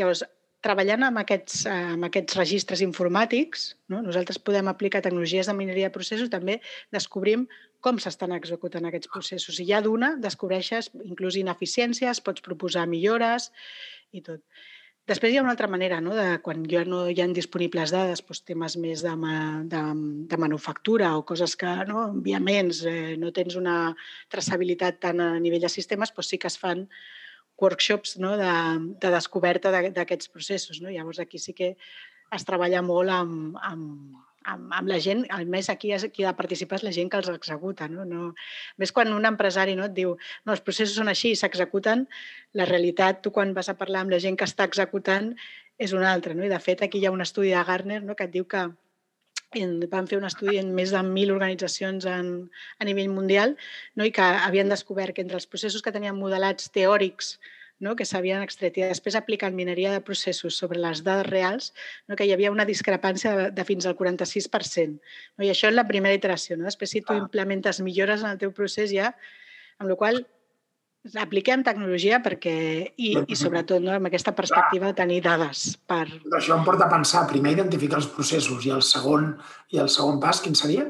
Llavors, 0.00 0.24
treballant 0.64 1.06
amb 1.06 1.20
aquests, 1.22 1.64
amb 1.70 2.08
aquests 2.08 2.36
registres 2.38 2.82
informàtics, 2.84 3.68
no? 3.92 4.00
nosaltres 4.02 4.40
podem 4.42 4.70
aplicar 4.70 5.02
tecnologies 5.04 5.46
de 5.46 5.54
mineria 5.54 5.90
de 5.90 5.94
processos, 5.94 6.30
també 6.32 6.58
descobrim 6.94 7.46
com 7.84 8.00
s'estan 8.02 8.34
executant 8.34 8.88
aquests 8.88 9.10
processos. 9.12 9.60
I 9.62 9.68
ja 9.70 9.82
d'una 9.84 10.16
descobreixes 10.18 10.90
inclús 11.04 11.38
ineficiències, 11.38 12.22
pots 12.26 12.42
proposar 12.42 12.88
millores 12.90 13.52
i 14.10 14.24
tot. 14.26 14.42
Després 15.08 15.32
hi 15.32 15.38
ha 15.38 15.42
una 15.42 15.54
altra 15.54 15.70
manera, 15.72 16.02
no? 16.04 16.12
de, 16.12 16.26
quan 16.44 16.66
ja 16.68 16.82
no 16.84 17.06
hi 17.08 17.22
ha 17.22 17.26
disponibles 17.32 17.94
dades, 17.94 18.20
doncs 18.26 18.42
temes 18.44 18.74
més 18.76 19.04
de, 19.06 19.14
de, 19.72 19.84
de 20.28 20.38
manufactura 20.42 21.14
o 21.16 21.22
coses 21.30 21.54
que, 21.56 21.70
no? 21.88 22.02
enviaments, 22.10 22.82
eh, 22.84 23.14
no 23.16 23.32
tens 23.32 23.56
una 23.56 23.78
traçabilitat 24.28 25.00
tant 25.06 25.22
a 25.24 25.30
nivell 25.40 25.64
de 25.64 25.72
sistemes, 25.72 26.12
doncs 26.12 26.34
sí 26.34 26.40
que 26.42 26.50
es 26.52 26.58
fan 26.60 26.84
workshops 27.60 28.16
no, 28.22 28.36
de, 28.38 28.52
de 29.02 29.10
descoberta 29.12 29.72
d'aquests 29.72 30.30
processos. 30.32 30.80
No? 30.82 30.92
Llavors, 30.94 31.20
aquí 31.20 31.40
sí 31.42 31.54
que 31.54 31.74
es 32.34 32.48
treballa 32.48 32.82
molt 32.84 33.10
amb, 33.12 33.58
amb, 33.64 34.16
amb, 34.48 34.72
amb 34.80 34.90
la 34.90 34.98
gent, 35.02 35.24
a 35.34 35.40
més 35.44 35.70
aquí 35.72 35.92
qui 36.12 36.24
ha 36.24 36.32
de 36.32 36.38
participar 36.38 36.78
és 36.78 36.86
la 36.86 36.94
gent 36.94 37.10
que 37.10 37.20
els 37.20 37.30
executa. 37.32 37.88
No? 37.92 38.04
No, 38.08 38.32
més 38.78 38.92
quan 38.94 39.12
un 39.14 39.28
empresari 39.28 39.76
no, 39.78 39.88
et 39.88 39.96
diu 39.96 40.16
no, 40.16 40.52
els 40.52 40.64
processos 40.64 40.96
són 41.00 41.10
així 41.12 41.32
i 41.34 41.38
s'executen, 41.40 42.06
la 42.58 42.68
realitat, 42.68 43.22
tu 43.22 43.34
quan 43.34 43.54
vas 43.56 43.68
a 43.68 43.78
parlar 43.80 44.04
amb 44.04 44.14
la 44.14 44.22
gent 44.22 44.38
que 44.38 44.48
està 44.48 44.68
executant, 44.68 45.32
és 45.78 45.94
una 45.94 46.12
altra. 46.12 46.34
No? 46.34 46.44
I 46.44 46.52
de 46.52 46.60
fet, 46.62 46.82
aquí 46.82 47.00
hi 47.00 47.06
ha 47.06 47.14
un 47.14 47.24
estudi 47.24 47.54
de 47.54 47.64
Gartner 47.64 48.02
no? 48.04 48.18
que 48.18 48.26
et 48.26 48.34
diu 48.34 48.46
que 48.50 48.68
van 49.90 50.06
fer 50.06 50.18
un 50.18 50.26
estudi 50.28 50.58
en 50.60 50.74
més 50.76 50.90
de 50.92 51.00
1.000 51.00 51.32
organitzacions 51.32 52.04
en, 52.04 52.50
a 52.78 52.84
nivell 52.84 53.08
mundial 53.08 53.56
no? 53.96 54.04
i 54.04 54.12
que 54.12 54.22
havien 54.22 54.68
descobert 54.68 55.16
que 55.16 55.24
entre 55.24 55.38
els 55.40 55.46
processos 55.46 55.82
que 55.82 55.92
tenien 55.92 56.18
modelats 56.18 56.68
teòrics 56.74 57.38
no? 57.78 57.94
que 57.96 58.04
s'havien 58.04 58.42
extret 58.42 58.76
i 58.78 58.84
després 58.84 59.16
aplicant 59.16 59.54
mineria 59.56 59.92
de 59.94 60.02
processos 60.04 60.58
sobre 60.58 60.80
les 60.82 61.02
dades 61.06 61.26
reals, 61.30 61.72
no? 62.08 62.16
que 62.16 62.26
hi 62.26 62.32
havia 62.34 62.52
una 62.52 62.66
discrepància 62.68 63.34
de, 63.36 63.50
de 63.54 63.64
fins 63.64 63.86
al 63.86 63.96
46%. 63.96 64.98
No? 65.38 65.46
I 65.46 65.52
això 65.54 65.70
és 65.70 65.76
la 65.76 65.86
primera 65.88 66.18
iteració. 66.18 66.58
No? 66.58 66.68
Després, 66.68 66.96
si 66.96 67.04
tu 67.04 67.14
ah. 67.14 67.22
implementes 67.22 67.80
millores 67.80 68.24
en 68.24 68.34
el 68.34 68.42
teu 68.42 68.52
procés 68.52 68.92
ja, 68.92 69.14
amb 69.78 69.92
la 69.92 69.96
qual 69.96 70.24
apliquem 71.20 71.62
tecnologia 71.64 72.18
perquè, 72.24 72.54
i, 72.96 73.12
i 73.16 73.36
sobretot 73.38 73.82
no, 73.84 73.94
amb 73.94 74.10
aquesta 74.10 74.34
perspectiva 74.36 74.90
de 74.90 74.98
tenir 74.98 75.20
dades 75.24 75.70
per... 75.88 76.04
Això 76.36 76.56
em 76.56 76.64
porta 76.66 76.88
a 76.88 76.92
pensar, 76.92 77.26
primer 77.30 77.54
identificar 77.56 78.00
els 78.00 78.10
processos 78.12 78.66
i 78.66 78.72
el 78.74 78.82
segon, 78.86 79.32
i 79.74 79.80
el 79.82 79.90
segon 79.92 80.18
pas, 80.22 80.42
quin 80.44 80.58
seria? 80.58 80.88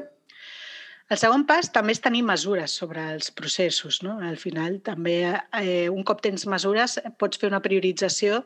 El 1.09 1.17
segon 1.17 1.45
pas 1.49 1.71
també 1.73 1.95
és 1.95 2.01
tenir 2.03 2.21
mesures 2.25 2.73
sobre 2.81 3.01
els 3.15 3.31
processos. 3.33 4.03
No? 4.05 4.19
Al 4.21 4.37
final, 4.37 4.77
també, 4.85 5.21
eh, 5.57 5.87
un 5.89 6.03
cop 6.05 6.21
tens 6.21 6.45
mesures, 6.45 6.99
pots 7.17 7.41
fer 7.41 7.49
una 7.49 7.63
priorització 7.65 8.43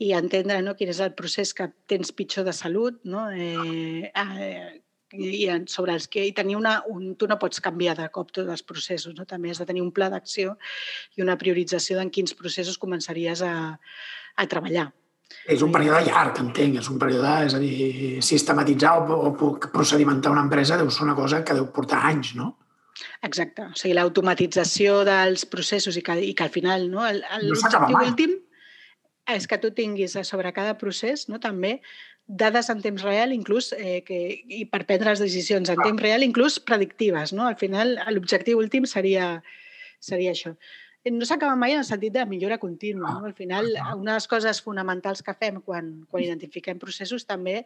i 0.00 0.14
entendre 0.16 0.60
no, 0.62 0.76
quin 0.78 0.92
és 0.92 1.02
el 1.04 1.12
procés 1.18 1.52
que 1.52 1.68
tens 1.90 2.14
pitjor 2.14 2.46
de 2.46 2.54
salut, 2.56 3.00
no? 3.04 3.26
eh, 3.30 4.08
eh, 4.08 4.80
i 5.12 5.48
sobre 5.66 5.94
els 5.96 6.06
que 6.08 6.24
i 6.26 6.34
tenir 6.36 6.56
una, 6.58 6.82
un, 6.86 7.14
tu 7.16 7.26
no 7.28 7.38
pots 7.40 7.62
canviar 7.64 7.96
de 7.96 8.08
cop 8.12 8.30
tots 8.34 8.50
els 8.52 8.62
processos, 8.62 9.14
no? 9.16 9.24
també 9.24 9.50
has 9.50 9.60
de 9.62 9.66
tenir 9.66 9.82
un 9.82 9.92
pla 9.92 10.10
d'acció 10.12 10.56
i 11.16 11.24
una 11.24 11.38
priorització 11.40 11.96
d'en 11.96 12.10
quins 12.10 12.34
processos 12.36 12.78
començaries 12.78 13.42
a, 13.42 13.78
a 14.36 14.46
treballar. 14.46 14.90
És 15.48 15.62
un 15.64 15.72
període 15.72 16.06
llarg, 16.06 16.38
entenc, 16.40 16.78
és 16.80 16.88
un 16.88 16.98
període, 17.00 17.32
és 17.48 17.56
a 17.56 17.60
dir, 17.60 18.20
sistematitzar 18.24 18.94
o, 19.00 19.18
o 19.28 19.52
procedimentar 19.68 20.32
una 20.32 20.44
empresa 20.44 20.78
deu 20.80 20.88
ser 20.92 21.04
una 21.04 21.16
cosa 21.16 21.42
que 21.44 21.56
deu 21.56 21.68
portar 21.72 22.00
anys, 22.08 22.34
no? 22.36 22.54
Exacte, 23.22 23.68
o 23.68 23.78
sigui, 23.78 23.94
l'automatització 23.94 25.02
dels 25.06 25.44
processos 25.48 25.96
i 26.00 26.02
que, 26.04 26.16
i 26.30 26.32
que 26.34 26.46
al 26.46 26.52
final 26.54 26.88
no, 26.90 27.04
l'objectiu 27.44 27.92
no 27.94 28.04
últim 28.08 28.36
és 29.28 29.44
que 29.46 29.58
tu 29.60 29.70
tinguis 29.76 30.16
sobre 30.24 30.52
cada 30.56 30.74
procés 30.80 31.26
no, 31.28 31.38
també 31.40 31.78
dades 32.28 32.68
en 32.68 32.82
temps 32.84 33.02
real, 33.02 33.32
inclús, 33.32 33.72
eh, 33.72 34.02
que, 34.04 34.18
i 34.44 34.66
per 34.68 34.84
prendre 34.86 35.14
les 35.14 35.22
decisions 35.24 35.72
en 35.72 35.80
ah. 35.80 35.86
temps 35.88 36.02
real, 36.04 36.22
inclús 36.22 36.60
predictives. 36.60 37.32
No? 37.32 37.48
Al 37.48 37.56
final, 37.56 37.96
l'objectiu 38.12 38.60
últim 38.60 38.84
seria, 38.86 39.38
seria 39.98 40.34
això. 40.36 40.52
Eh, 41.02 41.12
no 41.14 41.24
s'acaba 41.24 41.56
mai 41.56 41.72
en 41.72 41.80
el 41.80 41.88
sentit 41.88 42.12
de 42.14 42.26
millora 42.28 42.60
contínua. 42.60 43.16
No? 43.16 43.30
Al 43.32 43.34
final, 43.34 43.72
una 43.96 44.12
de 44.12 44.18
les 44.20 44.28
coses 44.28 44.60
fonamentals 44.62 45.24
que 45.24 45.34
fem 45.40 45.62
quan, 45.64 45.94
quan 46.12 46.26
identifiquem 46.26 46.78
processos 46.78 47.24
també 47.26 47.62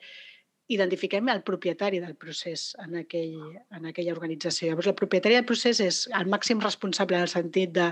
identifiquem 0.72 1.26
el 1.28 1.42
propietari 1.42 1.98
del 2.00 2.14
procés 2.16 2.70
en, 2.80 2.94
aquell, 3.02 3.34
en 3.74 3.90
aquella 3.90 4.14
organització. 4.14 4.70
Llavors, 4.70 4.92
el 4.92 4.96
propietari 4.96 5.36
del 5.36 5.48
procés 5.48 5.82
és 5.82 6.04
el 6.14 6.30
màxim 6.30 6.62
responsable 6.62 7.18
en 7.18 7.26
el 7.26 7.32
sentit 7.32 7.74
de 7.74 7.90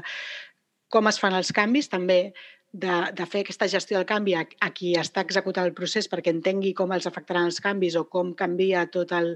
com 0.90 1.06
es 1.10 1.18
fan 1.22 1.34
els 1.38 1.52
canvis, 1.54 1.90
també 1.90 2.32
de, 2.72 3.10
de 3.16 3.26
fer 3.26 3.42
aquesta 3.42 3.66
gestió 3.66 3.98
del 3.98 4.06
canvi 4.06 4.36
a, 4.38 4.44
a 4.62 4.70
qui 4.74 4.92
està 4.98 5.24
executant 5.26 5.66
el 5.66 5.74
procés 5.74 6.06
perquè 6.10 6.30
entengui 6.30 6.70
com 6.78 6.92
els 6.94 7.08
afectaran 7.10 7.48
els 7.50 7.58
canvis 7.62 7.96
o 7.98 8.04
com 8.06 8.30
canvia 8.38 8.84
tot 8.94 9.10
el, 9.16 9.32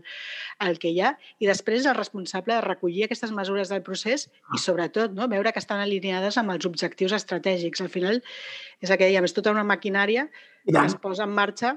el 0.62 0.78
que 0.78 0.92
hi 0.94 1.00
ha 1.02 1.14
i 1.42 1.48
després 1.50 1.88
el 1.90 1.98
responsable 1.98 2.54
de 2.54 2.62
recollir 2.62 3.08
aquestes 3.08 3.34
mesures 3.34 3.72
del 3.74 3.82
procés 3.86 4.28
i 4.54 4.60
sobretot 4.62 5.16
no, 5.16 5.26
veure 5.30 5.52
que 5.52 5.62
estan 5.62 5.82
alineades 5.82 6.38
amb 6.38 6.54
els 6.54 6.68
objectius 6.68 7.16
estratègics. 7.18 7.82
Al 7.82 7.90
final 7.90 8.22
és 8.80 8.90
el 8.90 9.00
que 9.00 9.08
dèiem, 9.08 9.26
és 9.26 9.34
tota 9.34 9.54
una 9.54 9.66
maquinària 9.66 10.28
que 10.68 10.84
es 10.84 10.94
posa 11.02 11.26
en 11.26 11.34
marxa 11.34 11.74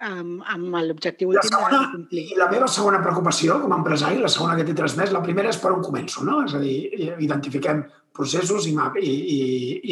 amb, 0.00 0.40
amb 0.48 0.74
l'objectiu 0.88 1.30
últim 1.30 1.52
segona, 1.52 1.84
de 1.84 1.92
complir. 1.94 2.26
I 2.34 2.40
la 2.40 2.48
meva 2.50 2.66
segona 2.72 3.02
preocupació 3.04 3.60
com 3.62 3.74
a 3.74 3.78
empresari, 3.78 4.18
la 4.18 4.32
segona 4.32 4.56
que 4.58 4.66
t'he 4.66 4.76
transmès, 4.76 5.12
la 5.14 5.22
primera 5.22 5.52
és 5.52 5.60
per 5.60 5.74
on 5.76 5.84
començo, 5.84 6.24
no? 6.26 6.40
És 6.48 6.56
a 6.56 6.62
dir, 6.62 6.76
identifiquem 7.20 7.84
processos 8.16 8.66
i, 8.66 8.74
i, 8.74 9.12
i, 9.36 9.40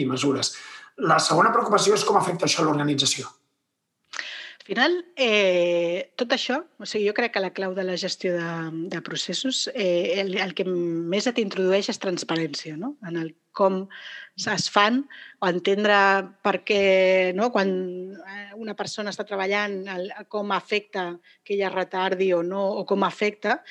i 0.03 0.07
mesures. 0.09 0.57
La 0.99 1.21
segona 1.23 1.53
preocupació 1.55 1.95
és 1.95 2.03
com 2.03 2.17
afecta 2.19 2.49
això 2.49 2.65
a 2.65 2.67
l'organització. 2.67 3.29
Al 4.69 4.75
final, 4.75 4.95
eh, 5.17 6.13
tot 6.21 6.35
això, 6.37 6.59
o 6.77 6.85
sigui, 6.85 7.07
jo 7.09 7.15
crec 7.17 7.33
que 7.33 7.41
la 7.41 7.55
clau 7.57 7.73
de 7.73 7.87
la 7.89 7.95
gestió 7.97 8.35
de, 8.35 8.49
de 8.93 8.99
processos, 9.01 9.63
eh, 9.73 10.21
el, 10.21 10.35
el 10.37 10.53
que 10.53 10.67
més 10.69 11.25
et 11.31 11.39
introdueix 11.41 11.89
és 11.89 12.01
transparència, 12.03 12.75
no? 12.77 12.91
en 13.09 13.17
el 13.17 13.31
com 13.57 13.87
es 14.37 14.69
fan 14.69 14.99
o 15.41 15.49
entendre 15.49 15.97
per 16.45 16.59
què, 16.69 16.83
no? 17.33 17.49
quan 17.55 17.73
eh, 18.13 18.51
una 18.61 18.77
persona 18.77 19.09
està 19.09 19.25
treballant, 19.25 19.79
el, 19.89 20.13
com 20.29 20.53
afecta 20.53 21.15
que 21.41 21.57
ella 21.57 21.73
retardi 21.73 22.35
o 22.37 22.43
no, 22.45 22.67
o 22.77 22.85
com 22.85 23.07
afecta. 23.09 23.63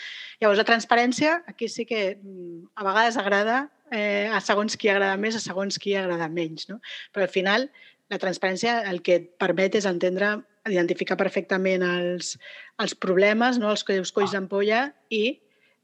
Llavors, 0.41 0.63
la 0.63 0.65
transparència, 0.65 1.43
aquí 1.45 1.69
sí 1.69 1.85
que 1.85 2.15
mm, 2.15 2.71
a 2.73 2.87
vegades 2.89 3.21
agrada 3.21 3.67
eh, 3.91 4.33
a 4.33 4.41
segons 4.41 4.73
qui 4.81 4.89
agrada 4.89 5.13
més, 5.21 5.37
a 5.37 5.45
segons 5.45 5.77
qui 5.77 5.93
agrada 5.93 6.25
menys. 6.25 6.71
No? 6.73 6.81
Però 7.13 7.29
al 7.29 7.35
final 7.37 7.69
la 8.11 8.19
transparència 8.21 8.81
el 8.89 9.01
que 9.03 9.17
et 9.19 9.29
permet 9.39 9.75
és 9.79 9.87
entendre, 9.89 10.37
identificar 10.67 11.17
perfectament 11.19 11.83
els, 11.83 12.35
els 12.81 12.95
problemes, 12.95 13.59
no? 13.59 13.71
els 13.73 13.83
colls, 13.87 14.13
colls 14.15 14.33
ah. 14.33 14.37
d'ampolla 14.37 14.81
i 15.13 15.23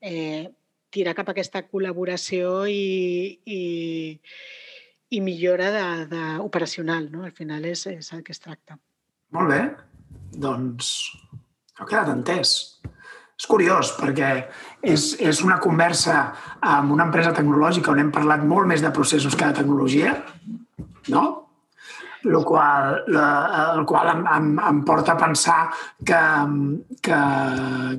eh, 0.03 0.47
tirar 0.93 1.15
cap 1.17 1.31
a 1.31 1.35
aquesta 1.35 1.63
col·laboració 1.65 2.63
i, 2.69 3.39
i, 3.45 3.61
i 5.09 5.21
millora 5.25 5.71
de, 5.73 5.85
de 6.11 6.23
operacional. 6.43 7.09
No? 7.11 7.25
Al 7.27 7.35
final 7.35 7.65
és, 7.69 7.87
és 7.91 8.13
el 8.15 8.23
que 8.23 8.35
es 8.35 8.43
tracta. 8.43 8.77
Molt 9.33 9.49
bé. 9.49 9.61
Doncs 10.43 10.93
ha 11.79 11.87
quedat 11.87 12.11
entès. 12.13 12.55
És 13.33 13.47
curiós, 13.49 13.89
perquè 13.97 14.29
és, 14.85 15.07
és 15.19 15.41
una 15.43 15.57
conversa 15.59 16.27
amb 16.61 16.93
una 16.93 17.07
empresa 17.09 17.33
tecnològica 17.35 17.91
on 17.91 18.03
hem 18.03 18.11
parlat 18.13 18.43
molt 18.45 18.69
més 18.69 18.83
de 18.85 18.91
processos 18.93 19.35
que 19.35 19.49
de 19.49 19.57
tecnologia, 19.57 20.13
no? 21.11 21.23
El 22.23 22.43
qual, 22.45 23.03
la, 23.07 23.73
el 23.75 23.85
qual 23.85 24.09
em, 24.13 24.23
em, 24.37 24.49
em 24.69 24.81
porta 24.87 25.13
a 25.13 25.19
pensar 25.19 25.59
que, 26.05 26.23
que 27.03 27.19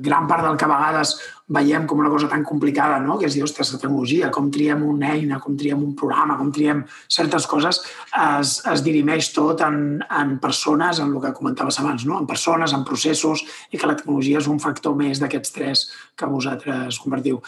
gran 0.01 0.27
part 0.27 0.45
del 0.45 0.57
que 0.57 0.65
a 0.65 0.71
vegades 0.71 1.15
veiem 1.47 1.85
com 1.85 1.99
una 2.01 2.09
cosa 2.09 2.27
tan 2.27 2.43
complicada, 2.43 2.97
no? 2.99 3.19
que 3.19 3.27
és 3.29 3.35
dir, 3.37 3.43
ostres, 3.45 3.69
la 3.73 3.79
tecnologia, 3.79 4.31
com 4.33 4.49
triem 4.51 4.81
una 4.81 5.13
eina, 5.13 5.37
com 5.39 5.57
triem 5.57 5.83
un 5.83 5.93
programa, 5.97 6.39
com 6.39 6.49
triem 6.53 6.81
certes 7.05 7.45
coses, 7.45 7.83
es, 8.09 8.55
es 8.65 8.83
dirimeix 8.85 9.29
tot 9.35 9.61
en, 9.61 10.01
en 10.09 10.35
persones, 10.41 10.99
en 10.99 11.13
el 11.13 11.21
que 11.21 11.35
comentaves 11.37 11.79
abans, 11.79 12.07
no? 12.09 12.17
en 12.17 12.25
persones, 12.25 12.73
en 12.73 12.85
processos, 12.87 13.45
i 13.69 13.77
que 13.77 13.89
la 13.89 13.97
tecnologia 13.99 14.41
és 14.41 14.49
un 14.49 14.59
factor 14.63 14.97
més 14.97 15.21
d'aquests 15.21 15.53
tres 15.53 15.87
que 16.17 16.29
vosaltres 16.29 16.97
compartiu. 17.03 17.41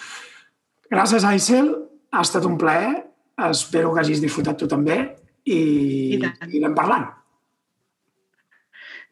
Gràcies, 0.93 1.25
Aisel. 1.25 1.73
Ha 2.13 2.21
estat 2.23 2.45
un 2.47 2.55
plaer. 2.61 2.93
Espero 3.49 3.93
que 3.93 4.05
hagis 4.05 4.21
disfrutat 4.21 4.61
tu 4.61 4.69
també 4.69 5.01
i, 5.47 5.59
I, 6.17 6.19
i 6.19 6.61
anem 6.61 6.75
parlant. 6.77 7.07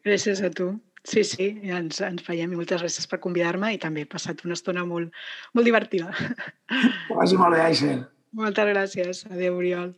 Gràcies 0.06 0.42
a 0.44 0.52
tu. 0.54 0.74
Sí, 1.06 1.22
sí, 1.22 1.46
ja 1.62 1.78
ens, 1.78 2.00
ens 2.02 2.24
veiem 2.26 2.50
i 2.50 2.58
moltes 2.58 2.82
gràcies 2.82 3.06
per 3.10 3.20
convidar-me 3.22 3.72
i 3.74 3.78
també 3.82 4.02
he 4.02 4.10
passat 4.10 4.42
una 4.46 4.56
estona 4.58 4.82
molt, 4.86 5.14
molt 5.54 5.68
divertida. 5.68 6.10
Que 7.06 7.14
vagi 7.14 7.38
molt 7.38 7.54
bé, 7.54 7.62
Aisel. 7.62 8.02
Moltes 8.36 8.72
gràcies. 8.72 9.22
Adéu, 9.30 9.60
Oriol. 9.60 9.92